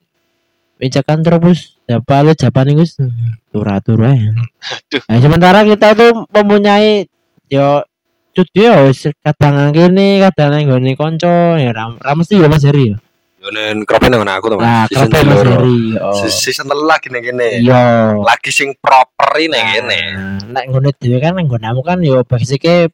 Mijakan 0.82 1.22
terus 1.22 1.75
siapa 1.86 2.26
lu 2.26 2.34
Japan 2.34 2.66
itu 2.74 3.06
turatur. 3.54 4.02
Aduh. 4.02 5.02
Nah, 5.06 5.18
sementara 5.22 5.62
kita 5.62 5.94
tuh 5.94 6.26
mempunyai 6.34 7.06
yo 7.46 7.86
studio 8.34 8.90
kadang 9.22 9.70
gini 9.70 10.18
kadang 10.18 10.58
nggone 10.66 10.98
konco 10.98 11.56
ya 11.56 11.70
ram, 11.70 11.96
ram 12.02 12.16
mesti 12.18 12.42
ya 12.42 12.50
Mas 12.50 12.66
Heri 12.66 12.90
ya. 12.90 12.98
Yo 13.38 13.48
nen 13.54 13.86
kropen 13.86 14.10
nang 14.10 14.26
aku 14.26 14.50
to, 14.50 14.58
Nah, 14.58 14.90
kenapa 14.90 15.22
Mas. 15.22 15.46
Heri? 15.46 15.80
Oh. 16.02 16.26
Season 16.26 16.66
telu 16.66 16.82
lagi 16.82 17.06
ning 17.08 17.22
kene. 17.22 17.62
Iya. 17.62 18.18
Lagi 18.18 18.50
sing 18.50 18.74
proper 18.82 19.30
ini 19.38 19.56
kene. 19.56 20.00
Nah, 20.18 20.58
Nek 20.58 20.64
nggone 20.74 20.90
dhewe 20.98 21.22
kan 21.22 21.38
nang 21.38 21.46
nggonamu 21.46 21.80
kan 21.86 22.02
yo 22.02 22.26
basike 22.26 22.90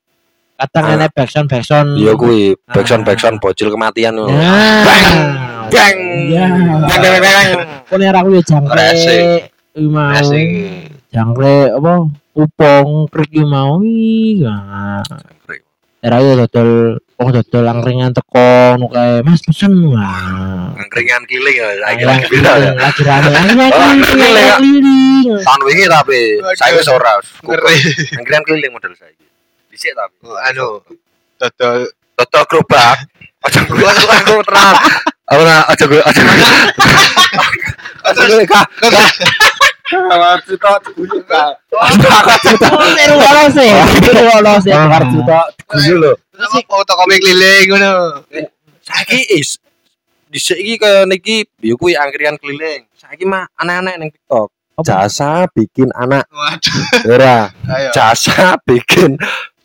kadang 0.62 0.85
Ah. 0.85 0.94
enek 0.96 1.11
backsound 1.12 1.46
backsound. 1.46 1.90
Iya 1.96 2.12
kuwi 2.14 2.55
Ah. 2.55 2.75
backsound 2.75 3.03
backsound 3.03 3.37
bocil 3.38 3.68
kematian 3.68 4.14
ngono. 4.14 4.31
Nah. 4.31 4.83
Bang! 4.87 5.07
Bang! 5.68 5.96
Ya. 6.31 6.46
Bang 6.85 7.01
bang 7.01 7.16
bang. 7.18 7.48
Kone 7.87 8.05
ra 8.07 8.20
kuwi 8.20 8.40
jangkrik. 8.40 9.51
Mau. 9.75 10.31
Jangkrik 11.12 11.68
apa 11.72 11.92
upong 12.33 12.88
krik 13.09 13.33
mau 13.44 13.77
gak 13.77 15.05
era 16.03 16.18
yo 16.18 16.35
dodol 16.35 16.98
oh 17.14 17.29
dodol 17.31 17.62
angkringan 17.62 18.11
teko 18.11 18.75
nu 18.75 18.90
kae 18.90 19.22
mas 19.22 19.38
pesen 19.38 19.70
wah 19.87 20.75
Angkringan 20.75 21.22
kiling 21.31 21.55
ya, 21.55 21.68
saiki 21.79 22.03
lagi 22.03 22.03
lagi 22.03 22.27
viral 22.27 22.59
ya. 22.59 22.72
lagi 22.75 23.03
rame 23.07 23.29
angkringan 23.38 23.70
Oh, 23.70 23.87
angkringan 23.87 24.18
kiling, 24.18 24.35
ya. 24.42 24.55
keliling 24.59 25.27
Tahun 25.46 25.61
wingi 25.62 25.87
tapi 25.87 26.20
saya 26.59 26.72
wis 26.75 26.88
ora. 26.90 27.14
Angkringan 28.18 28.42
keliling 28.42 28.72
model 28.75 28.92
saiki. 28.98 29.25
Dhisik 29.83 29.99
tapi. 29.99 30.14
Oh, 30.31 30.38
Anu, 30.38 30.79
dodol 31.42 31.90
Toto 32.14 32.40
gerobak. 32.47 33.03
Aja 33.42 33.66
gue 33.66 33.83
aku 33.83 34.07
aku 34.07 34.35
terang. 34.47 34.79
Aku 35.27 35.42
ora 35.42 35.66
aja 35.66 35.85
gue 35.90 35.99
aja 35.99 36.23
gue. 36.23 36.47
Aja. 38.07 38.23
Seru 38.23 38.47
seru 45.83 45.97
lho. 45.99 46.12
apa 46.38 46.59
foto 46.62 46.92
komik 46.95 47.18
keliling 47.18 47.66
ngono. 47.75 48.23
Saiki 48.87 49.35
is 49.35 49.59
dhisik 50.31 50.62
iki 50.62 50.79
kaya 50.79 51.11
niki 51.11 51.42
ya 51.59 51.75
kuwi 51.75 51.99
angkringan 51.99 52.38
keliling. 52.38 52.87
Saiki 52.95 53.27
mah 53.27 53.51
aneh-aneh 53.59 53.99
ning 53.99 54.14
TikTok. 54.14 54.47
Jasa 54.81 55.45
bikin 55.53 55.92
anak 55.92 56.25
Waduh, 56.33 57.12
ora. 57.12 57.53
ayo. 57.68 57.90
Jasa 57.92 58.57
bikin 58.64 59.21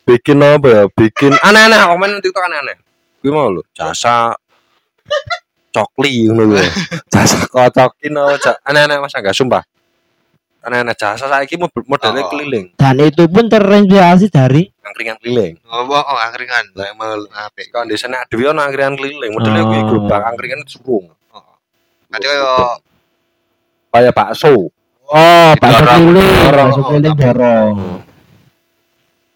bikin 0.08 0.40
apa 0.40 0.66
ya? 0.66 0.82
Bikin 0.88 1.36
aneh-aneh 1.36 1.78
komen 1.84 2.24
TikTok 2.24 2.44
aneh-aneh. 2.48 2.76
Kuwi 3.20 3.28
mau 3.28 3.52
lho, 3.52 3.60
jasa 3.76 4.32
cokli 5.68 6.24
ngono 6.26 6.56
lho. 6.56 6.64
Jasa 7.12 7.44
kocokin 7.44 8.16
apa 8.16 8.56
aneh-aneh 8.64 8.96
Mas 8.98 9.12
enggak 9.12 9.36
sumpah. 9.36 9.60
Aneh-aneh 10.64 10.96
jasa 10.96 11.28
saiki 11.28 11.54
mo- 11.54 11.68
modelnya 11.86 12.24
Oh. 12.24 12.30
keliling, 12.32 12.72
dan 12.74 12.98
itu 12.98 13.28
pun 13.28 13.46
terinspirasi 13.46 14.26
dari 14.26 14.66
angkringan 14.82 15.20
keliling. 15.20 15.54
Oh, 15.68 15.86
oh 15.86 16.18
angkringan. 16.18 16.72
Lah 16.74 16.88
emang 16.90 17.28
Apik. 17.30 17.68
kan 17.70 17.84
desane 17.86 18.18
dhewe 18.26 18.50
ono 18.50 18.64
angkringan 18.64 18.96
keliling, 18.96 19.30
modelnya 19.30 19.62
kuwi 19.62 19.78
Oh. 19.78 19.86
gerobak 19.86 20.22
angkringan 20.24 20.64
surung. 20.64 21.12
Berarti 22.08 22.26
kaya 22.26 22.48
Kayak 23.88 24.12
bakso. 24.16 24.72
oh 25.08 25.50
bakso 25.56 25.84
keliling 25.84 26.30
bakso 26.52 26.80
keliling 26.84 27.16
dorong 27.16 27.76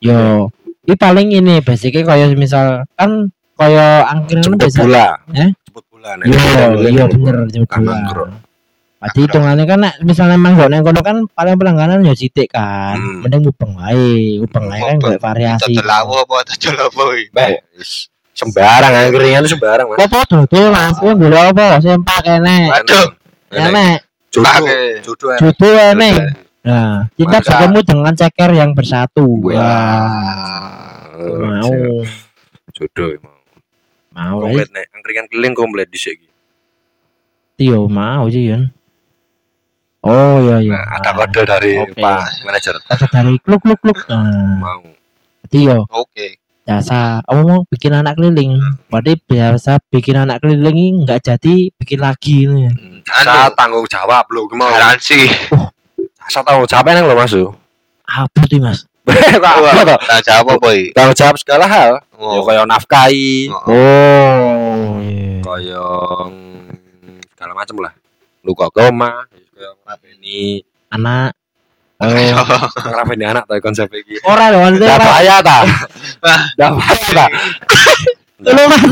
yo 0.02 0.50
ini 0.82 0.94
paling 0.98 1.28
ini 1.30 1.54
basicnya 1.62 2.02
kayak 2.02 2.34
misal 2.34 2.82
kan 2.98 3.30
kayak 3.54 4.02
angkringan 4.10 4.58
Jemput 4.58 4.60
biasa 4.66 4.78
bola. 4.82 5.06
Eh? 5.30 5.50
Jemput 5.62 5.84
bola. 5.94 6.10
Iya, 6.26 6.64
iya 6.90 7.04
bener 7.06 7.36
jemput 7.46 7.78
bola. 7.86 8.26
Berarti 9.02 9.18
hitungannya 9.26 9.64
kan 9.66 9.78
nek 9.82 9.94
misalnya 10.06 10.38
manggon 10.38 10.70
nang 10.70 10.86
kono 10.86 11.02
kan 11.02 11.26
paling 11.34 11.58
pelangganan 11.58 12.06
ya 12.06 12.14
sithik 12.14 12.54
kan. 12.54 12.94
Hmm. 12.98 13.26
Mending 13.26 13.50
mubeng 13.50 13.74
wae. 13.74 14.38
Mubeng 14.38 14.64
wae 14.70 14.78
kan 14.78 14.96
golek 15.02 15.18
variasi. 15.18 15.74
Cocok 15.74 15.86
lawo 15.86 16.14
apa 16.22 16.34
apa 16.46 17.02
iki? 17.18 17.58
Sembarang 18.32 18.92
angkringan 18.94 19.44
sembarang 19.44 19.86
mas 19.92 19.98
Apa 20.02 20.18
dodol 20.24 20.70
Mas? 20.70 20.94
Kowe 21.02 21.18
golek 21.18 21.50
apa? 21.50 21.82
Sempak 21.82 22.26
enek. 22.26 22.66
Waduh, 22.70 23.06
Enek. 23.50 23.98
jodoh. 24.30 25.34
Jodoh 25.36 25.74
enek. 25.94 26.14
Nah, 26.62 27.10
kita 27.18 27.42
Masa. 27.42 27.46
bertemu 27.50 27.78
dengan 27.82 28.14
ceker 28.14 28.50
yang 28.54 28.70
bersatu. 28.70 29.26
Wah. 29.50 31.10
Mau. 31.22 31.74
jodoh 32.72 33.12
mau 33.20 33.36
Mau 34.12 34.36
komplit 34.44 34.68
nek 34.72 34.88
angkringan 34.96 35.26
keliling 35.28 35.52
komplit 35.52 35.88
dhisik 35.92 36.16
iki 36.16 36.28
Tio 37.54 37.84
mau 37.84 38.26
sih 38.32 38.48
Yun. 38.48 38.72
Oh 40.02 40.40
iya 40.42 40.56
iya. 40.58 40.72
nah, 40.72 40.98
ada 40.98 41.10
kode 41.14 41.46
dari 41.46 41.78
Oke. 41.78 42.00
Pak 42.00 42.42
manajer 42.42 42.74
Kode 42.80 43.06
dari 43.12 43.34
kluk 43.44 43.60
kluk 43.60 43.78
kluk. 43.78 43.98
Nah, 44.10 44.56
mau 44.58 44.82
Tio 45.46 45.84
Oke. 45.92 46.40
jasa 46.64 47.20
kamu 47.28 47.40
mau 47.44 47.60
bikin 47.68 47.92
anak 47.92 48.16
keliling. 48.16 48.56
Berarti 48.88 49.20
biasa 49.20 49.72
bikin 49.92 50.16
anak 50.16 50.40
keliling 50.40 50.76
ini 50.80 51.04
nggak 51.04 51.20
jadi 51.22 51.54
bikin 51.76 52.00
lagi 52.00 52.48
ini. 52.48 52.66
ya. 52.66 52.72
saya 53.04 53.52
tanggung 53.52 53.84
jawab 53.86 54.24
lo 54.32 54.48
mau 54.56 54.72
Garansi. 54.72 55.28
Saya 56.28 56.42
tanggung 56.42 56.66
jawab 56.66 56.86
nang 56.88 57.06
lo 57.06 57.14
mas 57.14 57.34
Apa 58.02 58.40
tuh 58.44 58.58
Mas? 58.58 58.84
Tak 60.02 60.20
jawab 60.22 60.58
apa 60.58 60.68
iki? 60.72 60.92
tanggung 60.92 61.16
jawab 61.16 61.36
segala 61.36 61.64
hal 61.66 61.90
ya 61.98 62.38
Oh. 62.38 62.46
kaya 62.46 62.62
nafkahi 62.62 63.50
Oh, 63.50 65.02
iya. 65.02 65.42
kaya 65.42 65.82
mm, 66.30 67.18
segala 67.30 67.52
macam 67.52 67.76
lah 67.80 67.92
lu 68.42 68.54
kok 68.54 68.70
koma 68.70 69.26
kaya 69.26 69.70
ngrapeni 69.80 70.62
Anak. 70.88 71.34
Oh. 71.98 72.10
ngrapeni 72.84 73.24
anak 73.32 73.44
ta 73.44 73.58
konsep 73.58 73.90
iki 73.90 74.22
Ora 74.22 74.50
lho, 74.50 74.58
maksudnya 74.60 74.86
Dah 74.86 74.96
ora. 74.96 75.06
bahaya 75.08 75.36
ta? 75.40 75.58
Bahaya 76.22 76.68
ta? 77.10 77.26
Lu 78.42 78.58
aku. 78.66 78.90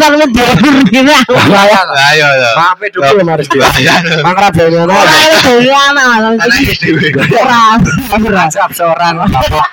Bahaya 1.35 1.83
ta? 1.83 2.15
Ayo 2.15 2.23
ayo. 2.23 2.55
Maaf 2.55 2.79
ya 2.79 2.87
dulu 2.95 3.19
ya 3.19 3.27
Maris 3.27 3.51
dia. 3.51 3.67
Mang 4.23 4.39
Rabeni 4.39 4.79
ana. 4.79 4.95
Ora 4.95 5.11
itu 5.11 5.35
dari 5.43 5.75
anak. 5.75 6.39
Anak 6.39 6.55
iki 6.63 6.79
dhewe. 6.79 7.11
Ora. 7.35 7.75
Ora. 8.15 8.47
Rajab 8.47 8.71
seorang 8.71 9.27
bapak. 9.27 9.67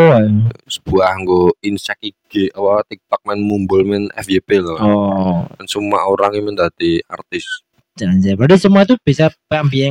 Sebuah 0.65 1.11
nggo 1.17 1.59
insek 1.59 1.99
IG 2.01 2.51
apa 2.51 2.83
TikTok 2.85 3.19
main 3.23 3.39
mumbul 3.39 3.83
main 3.83 4.07
FYP 4.13 4.63
loh. 4.63 4.79
Oh, 4.79 5.43
Dan 5.53 5.67
semua 5.67 6.07
orang 6.07 6.31
ini 6.33 6.43
menjadi 6.45 7.03
artis. 7.05 7.62
Jangan 7.93 8.17
Berarti 8.35 8.57
semua 8.57 8.81
itu 8.83 8.95
bisa 8.99 9.29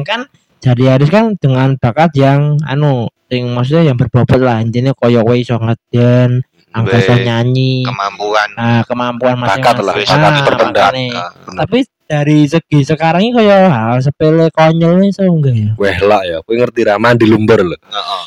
kan 0.03 0.21
jadi 0.59 0.95
harus 0.95 1.11
kan 1.11 1.35
dengan 1.37 1.75
bakat 1.75 2.15
yang 2.15 2.55
anu 2.63 3.11
yang 3.27 3.51
maksudnya 3.51 3.91
yang 3.91 3.99
berbobot 3.99 4.39
lah 4.39 4.63
intinya 4.63 4.93
koyo 4.93 5.25
kowe 5.25 5.35
iso 5.35 5.57
ngeden, 5.57 6.39
angka 6.71 7.01
iso 7.01 7.13
Weh, 7.13 7.25
nyanyi, 7.25 7.83
Kemampuan. 7.83 8.49
nah 8.55 8.81
kemampuan 8.85 9.35
Bakat 9.41 9.75
masing-masing. 9.75 9.83
lah, 9.83 9.95
bakat 10.21 10.31
Ah, 10.39 10.47
terpendam. 10.47 10.85
makanya. 10.85 11.11
Ah, 11.19 11.31
Tapi 11.65 11.79
dari 12.05 12.39
segi 12.45 12.79
sekarang 12.85 13.23
ini 13.25 13.33
kayak 13.35 13.73
hal 13.73 13.97
sepele 13.99 14.47
konyol 14.53 15.01
ini 15.01 15.09
so 15.11 15.25
enggak 15.25 15.57
ya? 15.57 15.71
Weh 15.75 15.99
lah 15.99 16.23
ya, 16.23 16.37
kowe 16.45 16.55
ngerti 16.55 16.81
ra 16.85 17.01
mandi 17.01 17.25
lumpur 17.25 17.59
lho. 17.59 17.75
Heeh. 17.83 18.25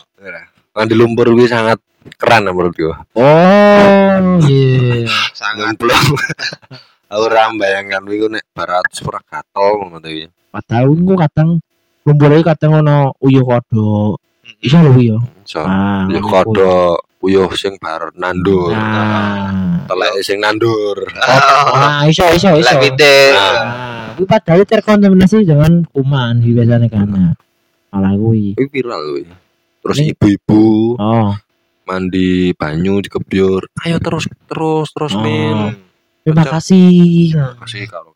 Mandi 0.74 0.94
lumpur 0.94 1.32
kuwi 1.32 1.48
sangat 1.48 1.80
keren 2.18 2.44
menurut 2.46 2.74
gua. 2.74 3.00
Oh, 3.16 4.18
iya. 4.50 5.06
Sangat 5.32 5.78
Nyemplung. 5.78 6.04
Aku 7.06 7.22
ora 7.30 7.48
bayangkan 7.54 8.02
kuwi 8.02 8.18
ku 8.18 8.28
nek 8.28 8.46
barat 8.52 8.86
ora 9.06 9.22
gatel 9.22 9.68
ngono 9.78 9.98
to 10.02 10.10
iki. 10.10 10.26
Padahal 10.50 10.86
ku 10.90 11.14
kadang 11.16 11.50
lumpure 12.02 12.38
kadang 12.42 12.72
ono 12.82 12.98
uyuh 13.22 13.46
kodok. 13.46 14.18
Iso 14.62 14.78
lho 14.82 14.92
yo. 14.98 15.18
So, 15.46 15.62
Ah, 15.62 16.10
ya 16.10 16.18
ngono 16.18 16.26
kodok 16.26 16.98
puyuh 17.22 17.50
sing 17.54 17.78
bar 17.78 18.10
nandur. 18.18 18.74
Nah. 18.74 19.86
Telek 19.86 20.14
sing 20.26 20.42
nandur. 20.42 20.98
Ah, 21.22 22.06
iso 22.12 22.26
iso 22.34 22.58
iso. 22.58 22.66
Lek 22.74 22.82
pite. 22.82 23.16
Ah, 23.38 24.14
kuwi 24.18 24.26
padahal 24.26 24.66
terkontaminasi 24.66 25.46
dengan 25.46 25.86
kuman 25.94 26.42
biasanya 26.42 26.90
kan. 26.90 27.06
Nah, 27.06 27.34
Malah 27.94 28.18
kuwi. 28.18 28.58
Kuwi 28.58 28.68
viral 28.74 29.02
kuwi. 29.14 29.24
Terus 29.86 29.98
Ini- 30.02 30.18
ibu-ibu 30.18 30.98
Oh, 30.98 31.32
mandi 31.86 32.50
banyu 32.58 32.98
di 32.98 33.14
kebyur. 33.14 33.70
Ayo 33.86 34.02
terus 34.02 34.26
terus 34.50 34.90
terus 34.90 35.14
Oh. 35.14 35.22
min. 35.22 35.85
Terima 36.26 36.44
kasih. 36.44 36.90
Kasih 37.62 37.86
kalau 37.86 38.12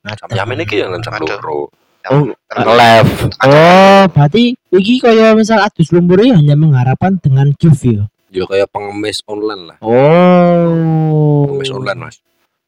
Nah, 0.00 0.16
jam 0.16 0.32
jam 0.32 0.48
ini 0.56 0.64
yang 0.72 0.96
Aduh. 0.96 1.28
loro. 1.28 1.60
Oh, 2.08 2.24
Live. 2.72 3.28
Oh, 3.44 4.08
berarti 4.08 4.56
iki 4.72 4.96
kaya 4.96 5.36
misal 5.36 5.60
adus 5.60 5.92
lumpur 5.92 6.24
ini 6.24 6.32
hanya 6.32 6.56
mengharapkan 6.56 7.20
dengan 7.20 7.52
gift 7.52 7.84
ya. 7.84 8.08
Ya 8.32 8.48
kayak 8.48 8.72
pengemis 8.72 9.20
online 9.28 9.68
lah. 9.68 9.76
Oh. 9.84 11.44
Pengemis 11.52 11.68
online 11.68 12.00
mas. 12.00 12.16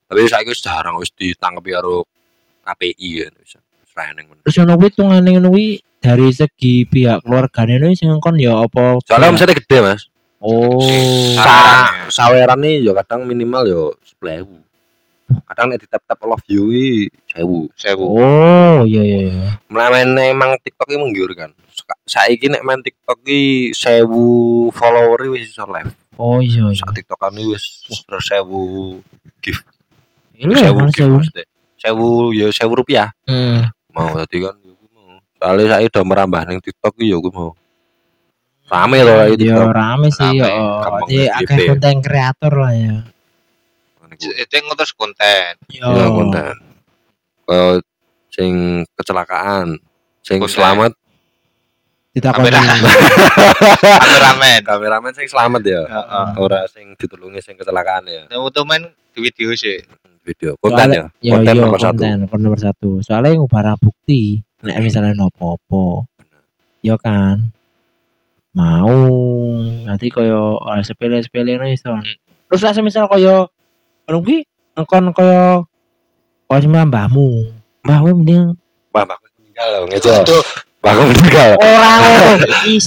Tapi 0.04 0.28
saya 0.28 0.44
wis 0.44 0.60
jarang 0.60 1.00
wis 1.00 1.08
ditangkep 1.16 1.64
karo 1.72 2.04
KPI 2.68 3.08
ya 3.24 3.26
bisa. 3.32 3.56
Terus 4.44 4.56
ono 4.60 4.76
kuwi 4.76 4.90
tungane 4.92 5.28
ngono 5.32 5.48
kuwi 5.48 5.80
dari 6.04 6.28
segi 6.28 6.84
pihak 6.84 7.24
keluargane 7.24 7.80
ini 7.80 7.96
sing 7.96 8.12
kon 8.20 8.36
ya 8.36 8.60
apa? 8.60 9.00
Soalnya 9.08 9.32
omsetnya 9.32 9.56
gede 9.56 9.78
mas. 9.80 10.12
Oh. 10.44 10.76
Sa- 11.40 11.88
Sa 12.12 12.28
saweran 12.28 12.60
nih 12.60 12.84
ya 12.84 12.92
kadang 13.00 13.24
minimal 13.24 13.64
yo 13.64 13.82
sepuluh 14.04 14.44
ribu. 14.44 14.56
Kadang 15.42 15.66
nek 15.68 15.78
di 15.78 15.86
tap 15.86 16.02
tap 16.04 16.20
love 16.22 16.44
you 16.46 16.68
i 16.70 17.06
sewu. 17.28 17.68
Sewu. 17.74 18.04
Oh, 18.16 18.82
iya 18.84 19.02
iya 19.02 19.18
iya. 19.26 19.48
Mulai 19.66 19.88
main 19.92 20.10
emang 20.30 20.50
TikTok 20.58 20.88
ini 20.88 20.98
menggiurkan. 20.98 21.50
Saya 22.04 22.32
ini 22.32 22.52
nek 22.52 22.62
main 22.62 22.80
TikTok 22.80 23.22
i 23.26 23.70
sewu 23.72 24.26
follower 24.70 25.32
wis 25.32 25.50
iso 25.50 25.64
live. 25.66 25.92
Oh 26.16 26.38
iya 26.38 26.68
iya. 26.68 26.80
Saat 26.80 26.96
TikTok 26.96 27.18
kan 27.18 27.34
wis 27.34 27.64
terus 28.04 28.24
sewu 28.24 28.98
Ini 30.32 30.52
sewu 30.52 30.78
kan 30.78 30.88
gift 30.90 31.30
sewu. 31.78 32.32
ya 32.32 32.46
sewu 32.50 32.72
rupiah. 32.74 33.10
Hmm. 33.24 33.68
Mau 33.92 34.16
tadi 34.16 34.40
kan 34.40 34.54
ya. 34.60 34.72
Soalnya 35.42 35.74
saya 35.74 35.90
udah 35.90 36.04
merambah 36.06 36.40
neng 36.46 36.62
TikTok 36.62 36.94
i, 37.02 37.10
ya 37.10 37.18
gue 37.18 37.32
mau. 37.34 37.50
Rame 38.70 39.02
loh 39.02 39.18
kayak 39.20 39.28
Ya 39.28 39.36
TikTok. 39.36 39.68
rame 39.74 40.08
sih 40.08 40.30
ya. 40.38 40.48
Jadi 41.04 41.18
akeh 41.28 41.56
konten 41.68 41.96
kreator 42.00 42.52
lah 42.54 42.72
ya. 42.72 42.94
Itu 44.30 44.52
yang 44.52 44.66
terus 44.74 44.92
konten. 44.94 45.52
Yo. 45.72 45.88
Ya 45.90 46.06
konten. 46.06 46.54
Kayak 47.42 47.82
sing 48.30 48.52
kecelakaan, 48.94 49.76
sing 50.22 50.38
Konten. 50.38 50.54
selamat 50.54 50.92
Tidak 52.12 52.28
Kamera. 52.28 52.60
konten. 52.60 52.80
Kameramen. 54.04 54.60
kameramen 54.62 55.12
sing 55.16 55.26
selamat 55.26 55.62
ya. 55.64 55.82
Heeh. 55.88 56.26
Ora 56.36 56.68
sing 56.68 56.92
ditulungi 56.94 57.40
sing 57.40 57.56
kecelakaan 57.56 58.04
ya. 58.04 58.22
Teman-teman 58.28 58.92
di 59.16 59.18
video 59.24 59.56
sih. 59.56 59.80
Video 60.22 60.54
konten 60.60 60.92
ya. 60.92 61.04
Yo 61.18 61.40
Konten 61.40 61.56
yo 61.56 61.62
nomor 61.66 61.80
satu. 61.80 61.98
konten 62.04 62.18
konten 62.28 62.44
nomor 62.44 62.60
satu. 62.60 62.90
Soalnya 63.00 63.32
yang 63.34 63.48
barang 63.48 63.80
bukti. 63.80 64.44
Nek 64.62 64.78
misalnya 64.84 65.16
nopo-opo. 65.16 66.04
Yo 66.84 67.00
kan. 67.00 67.48
Mau 68.52 68.92
nanti 69.88 70.12
koyo 70.12 70.60
oleh 70.60 70.84
sepele-sepele 70.84 71.56
ngono 71.56 71.72
iso. 71.72 71.96
Terus 72.52 72.60
lah 72.60 72.76
misal 72.84 73.08
koyo 73.08 73.48
anu 74.08 74.18
ki 74.22 74.38
engkon 74.76 75.04
koyo 75.12 75.66
koyo 76.48 76.58
sama 76.62 76.86
mbahmu. 76.86 77.26
Mbah 77.82 77.98
kowe 77.98 78.12
mending 78.14 78.54
Wah, 78.92 79.02
bagus 79.08 79.30
meninggal 79.40 79.66
loh, 79.72 79.82
ngejo. 79.88 80.12
Bagus 80.84 81.04
meninggal. 81.10 81.48
ora. 81.58 81.92
Iya. 82.62 82.78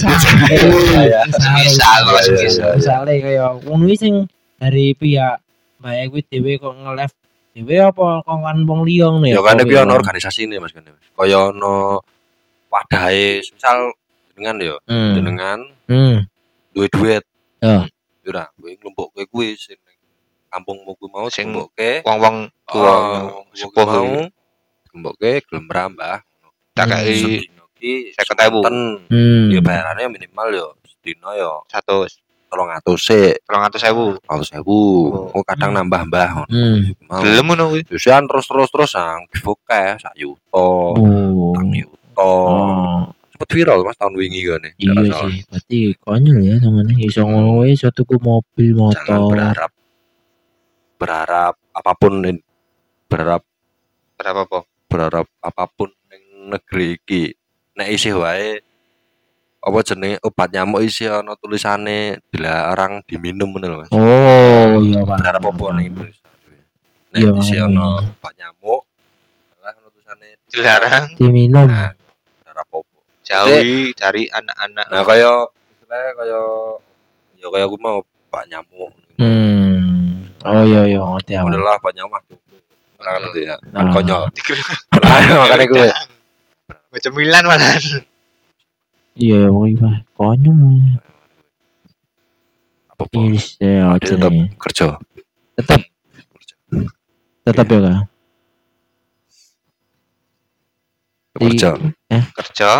Iya, 0.46 1.18
misal. 1.26 2.00
iya. 2.40 2.66
Misale 2.76 3.12
koyo 3.20 3.46
ngono 3.66 3.84
iki 3.86 3.96
sing 3.98 4.14
dari 4.56 4.94
pihak 4.94 5.40
Mbak 5.76 6.08
kuwi 6.08 6.22
dhewe 6.32 6.52
kok 6.56 6.72
nge-live 6.72 7.14
dhewe 7.52 7.76
apa 7.84 8.04
kok 8.24 8.38
kan 8.40 8.58
wong 8.64 8.80
liya 8.88 9.06
ngono 9.12 9.26
Ya 9.28 9.36
ya. 9.36 9.44
kan 9.44 9.60
ya? 9.60 9.84
ono 9.84 9.92
organisasi 9.94 10.48
ini 10.48 10.56
Mas 10.56 10.72
kan. 10.72 10.88
Kaya 11.12 11.52
ono 11.52 12.00
wadahe 12.72 13.40
misal 13.44 13.92
dengan 14.36 14.56
ya 14.60 14.76
Hmm. 14.88 15.14
jenengan 15.16 15.58
Hmm. 15.88 16.24
duwe 16.72 16.88
duit 16.88 17.24
Ya. 17.60 17.88
Ora, 18.26 18.50
kowe 18.58 18.68
nglumpukke 18.68 19.22
kuwi 19.30 19.54
sing 19.56 19.78
ning 20.56 20.64
kampungmu 20.64 20.96
kuwi 20.96 21.08
mau 21.10 21.28
Sing 21.28 21.52
nglumpukke 21.52 22.00
Wong-wong 22.00 22.36
tua 22.64 22.96
Oh, 23.28 23.44
wong 23.44 23.46
sepuh 23.52 23.84
nglumpukke 24.88 25.44
gelem 25.44 25.64
merambah. 25.66 26.24
tak 26.72 26.86
Hmm. 26.86 26.96
kei 26.98 27.16
Sedina 27.44 27.64
ki 27.74 27.92
50.000. 28.12 28.64
semonten. 28.64 28.76
Hmm. 29.12 29.48
Ya 29.48 29.60
bayarannya 29.60 30.06
minimal 30.10 30.48
ya 30.50 30.66
sedina 30.86 31.28
ya 31.32 31.50
100 31.68 32.20
300 32.46 32.96
sik, 32.96 33.42
300.000. 33.44 34.16
100.000. 34.22 34.64
Oh, 35.34 35.42
kadang 35.42 35.74
nambah-mbah 35.74 36.28
ngono. 36.32 36.48
Hmm. 36.48 36.78
Mau. 37.04 37.20
Gelem 37.20 37.44
ngono 37.44 37.64
kuwi. 37.68 37.82
Biasanya 37.84 38.24
terus-terus 38.24 38.68
terus 38.70 38.90
sang 38.90 39.28
difoke 39.28 39.82
sak 39.98 40.14
yuto, 40.14 40.96
Oh. 40.96 41.52
tang 41.52 41.68
yuto. 41.68 41.96
Oh. 42.16 43.04
Cepet 43.36 43.48
viral 43.52 43.84
Mas 43.84 43.96
tahun 43.96 44.16
wingi 44.16 44.48
kan 44.48 44.64
ya. 44.64 44.72
Iya 44.78 45.12
sih, 45.20 45.36
berarti 45.44 45.78
konyol 46.00 46.38
ya 46.40 46.56
temen 46.56 46.88
iso 46.96 47.20
ngono 47.22 47.64
iso 47.64 47.88
tuku 47.90 48.16
mobil 48.16 48.72
Jangan 48.72 49.04
motor. 49.04 49.28
berharap 49.28 49.70
berharap 50.96 51.54
apa 51.70 51.92
pun 51.94 52.12
berharap 53.06 53.42
Berapa 54.16 54.42
po? 54.44 54.64
berharap 54.86 55.28
apa 55.40 55.64
pun 55.68 55.92
ning 56.08 56.22
negeri 56.48 56.96
iki 56.96 57.36
nek 57.74 57.90
isih 57.90 58.16
wae 58.16 58.64
apa 59.60 59.78
jenenge 59.82 60.16
obat 60.22 60.48
nyamuk 60.48 60.80
isih 60.80 61.10
ana 61.10 61.34
tulisane 61.34 62.22
dilarang 62.30 63.02
diminum 63.04 63.50
ngono 63.50 63.82
Mas. 63.82 63.90
Oh, 63.90 64.78
iya 64.78 65.02
Pak. 65.02 65.18
Berharap 65.20 65.42
apa 65.42 65.64
ning 65.74 65.86
Indonesia. 65.90 66.24
Nek 67.12 67.18
Iya, 67.18 67.30
isih 67.36 67.56
iya. 67.58 67.66
ana 67.66 67.86
obat 68.00 68.32
nyamuk 68.32 68.82
ana 69.58 69.80
tulisane 69.84 70.28
Dilarang 70.48 71.04
Diminum. 71.18 71.66
Nah, 71.66 71.92
berharap 72.40 72.66
apa. 72.70 72.98
jauhi 73.26 73.90
dari 73.92 74.22
anak-anak. 74.30 74.86
Nah 74.86 75.02
kaya 75.02 75.32
istilahnya 75.74 76.10
kaya 76.14 76.40
ya 77.36 77.46
kaya 77.50 77.64
aku 77.66 77.76
mau 77.76 77.98
obat 78.00 78.44
nyamuk. 78.46 78.90
Hmm. 79.18 79.75
Oh 80.46 80.62
iya 80.62 80.82
iya 80.86 81.00
ngerti 81.02 81.32
aku. 81.34 81.46
Model 81.50 81.62
lah 81.66 81.74
obat 81.82 81.92
nyamuk. 81.98 82.22
Ora 83.02 83.10
ngerti 83.18 83.40
ya. 83.44 83.54
Kan 83.74 83.86
konyol. 83.90 84.22
Makane 85.42 85.64
gue. 85.66 85.88
Macam 86.94 87.12
Milan 87.18 87.44
malah. 87.44 87.76
Iya, 89.16 89.50
woi 89.50 89.74
Pak. 89.74 90.06
Konyol. 90.14 91.02
Apa 92.96 93.04
ya 93.60 93.92
Dia 94.00 94.00
tetap 94.00 94.32
nih. 94.32 94.48
kerja. 94.56 94.86
Tetap 95.58 95.80
tetap 97.44 97.66
ya 97.68 97.78
Kak. 97.84 97.98
Kerja. 101.36 101.70
Kerja, 102.32 102.70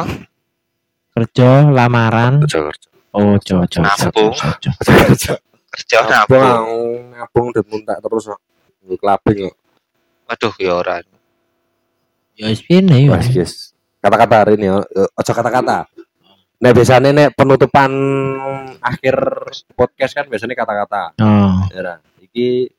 Kerja 1.12 1.50
lamaran. 1.68 2.40
Kerja 2.48 2.60
kerja. 2.72 2.88
Oh, 3.12 3.36
ojo. 3.36 3.56
Kerja 3.64 4.92
kerja. 5.08 5.34
Kerja 5.76 5.98
Nabung 6.02 6.40
nabung. 6.40 7.00
nabung 7.12 7.46
dan 7.52 7.64
muntak 7.68 7.96
terus 8.00 8.24
kok. 8.26 8.40
Nggak 8.80 8.98
kelabing 8.98 9.38
kok. 9.44 9.56
Waduh, 10.26 10.54
ya 10.56 10.72
ora. 10.74 10.96
Ya 12.34 12.46
wis 12.48 12.60
piye 12.60 12.80
ya. 12.80 13.12
Mas 13.12 13.28
guys. 13.28 13.54
Kata-kata 14.00 14.34
hari 14.40 14.56
ini 14.56 14.66
ya. 14.66 14.80
Eh, 14.82 15.08
Ojo 15.12 15.32
kata-kata. 15.32 15.86
Nah 16.56 16.70
biasanya 16.72 17.12
nek 17.12 17.36
penutupan 17.36 17.92
akhir 18.80 19.16
podcast 19.72 20.12
kan 20.12 20.24
biasanya 20.24 20.56
kata-kata. 20.56 21.02
Oh, 21.20 21.60
Ya 21.68 21.80
kan? 21.82 21.98
Iki 22.18 22.72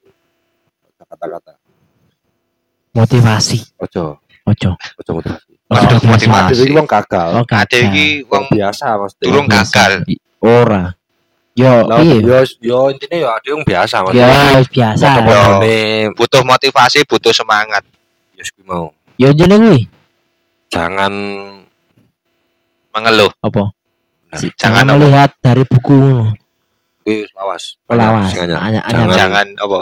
kata-kata. 1.00 1.54
motivasi. 2.92 3.62
Ojo, 3.78 4.18
Ojo. 4.44 4.70
ojo 4.74 5.12
motivasi. 5.14 5.54
Waduh, 5.70 5.98
Oh, 6.00 6.08
motivasi. 6.10 6.64
Iki 6.66 6.74
wong 6.74 6.90
gagal. 6.90 7.30
Oh, 7.38 7.46
gagal. 7.46 7.82
iki 7.86 8.26
Wong 8.26 8.46
biasa 8.50 8.98
Mas. 8.98 9.14
Durung 9.22 9.46
gagal. 9.46 10.02
Ora. 10.42 10.97
Yo, 11.58 11.90
Lah, 11.90 11.98
iya. 12.00 12.22
yo 12.22 12.38
yo 12.62 12.78
intine 12.88 13.18
yo 13.18 13.28
ada 13.28 13.42
yang 13.44 13.66
biasa 13.66 14.06
Mas. 14.06 14.14
Ya 14.14 14.30
wis 14.54 14.70
biasa. 14.70 15.06
Foto-fotone 15.10 15.76
butuh 16.14 16.42
motivasi, 16.46 17.02
butuh 17.04 17.34
semangat. 17.34 17.82
kuwi 18.38 18.62
mau. 18.62 18.94
Yo 19.18 19.34
jeneng. 19.34 19.90
Jangan 20.70 21.10
Mengeluh. 22.94 23.30
Apa? 23.42 23.74
Nah, 24.28 24.38
Si- 24.38 24.54
jangan 24.54 24.84
Jangan 24.84 24.86
apa? 24.86 24.94
melihat 24.96 25.30
dari 25.40 25.64
buku 25.66 25.98
kuwi 27.02 27.26
lawas. 27.34 27.64
Lawas. 27.88 28.30
Jangan. 28.34 29.10
Jangan 29.10 29.48
apa? 29.58 29.82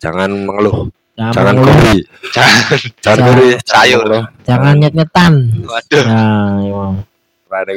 Jangan 0.00 0.30
mengeluh. 0.32 0.88
jangan 1.12 1.32
Jangan 1.36 1.54
kuri. 1.60 1.94
Jangan 2.34 2.64
Jangan 3.04 3.24
kuri. 3.28 3.48
sayur. 3.60 4.04
jangan 4.40 4.74
nyet-nyetan. 4.78 5.32
Waduh. 5.68 6.04
Nah, 6.08 6.52
iya. 6.64 6.84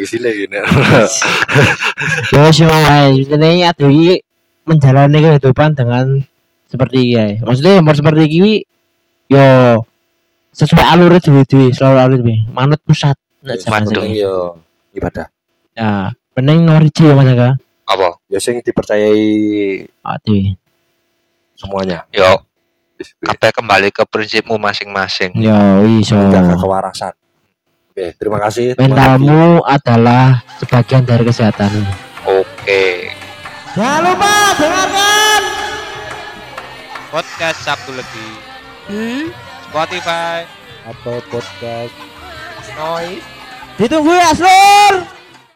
Sini 0.05 0.29
gini. 0.45 0.57
Yo 2.33 2.41
sih 2.53 2.65
wae, 2.69 3.25
jenenge 3.25 3.65
aduh 3.65 3.89
iki 3.89 4.21
menjalani 4.69 5.17
kehidupan 5.17 5.73
dengan 5.73 6.21
seperti 6.69 6.97
ini 7.01 7.17
ya. 7.17 7.25
Maksudnya 7.41 7.81
umur 7.81 7.97
seperti 7.97 8.23
ini 8.29 8.53
yo 9.29 9.81
sesuai 10.53 10.85
alur 10.93 11.17
dewe-dewe, 11.17 11.73
selalu 11.73 11.97
alur 11.97 12.19
dewe. 12.21 12.45
Manut 12.53 12.77
pusat. 12.85 13.17
Nek 13.41 13.65
yo 14.13 14.61
ibadah. 14.93 15.27
Ya, 15.73 16.13
mending 16.37 16.69
nomor 16.69 16.85
hiji 16.85 17.09
ya 17.09 17.17
Mas 17.17 17.33
Aga. 17.33 17.57
Apa? 17.89 18.21
Ya 18.29 18.37
sing 18.37 18.61
dipercayai 18.61 19.25
Aduh. 20.05 20.53
semuanya. 21.57 22.05
Yo, 22.13 22.45
kabeh 23.25 23.51
kembali 23.51 23.89
ke 23.89 24.05
prinsipmu 24.05 24.61
masing-masing. 24.61 25.33
Yo 25.41 25.57
iso. 25.97 26.13
Menjaga 26.13 26.53
kewarasan. 26.61 27.13
Oke, 27.93 28.09
terima 28.17 28.41
kasih. 28.41 28.73
Mentalmu 28.73 29.61
adalah 29.61 30.41
sebagian 30.57 31.05
dari 31.05 31.29
kesehatanmu. 31.29 31.85
Oke. 32.25 33.13
Jangan 33.77 34.01
lupa 34.01 34.33
dengarkan 34.57 35.41
Podcast 37.13 37.61
Sabtu 37.61 37.93
Legi. 37.93 38.29
Hmm? 38.89 39.29
Spotify. 39.69 40.41
Apple 40.89 41.21
Podcast. 41.29 41.93
Noise. 42.73 43.21
Ditunggu 43.77 44.09
ya, 44.09 44.33
Sur. 44.33 44.93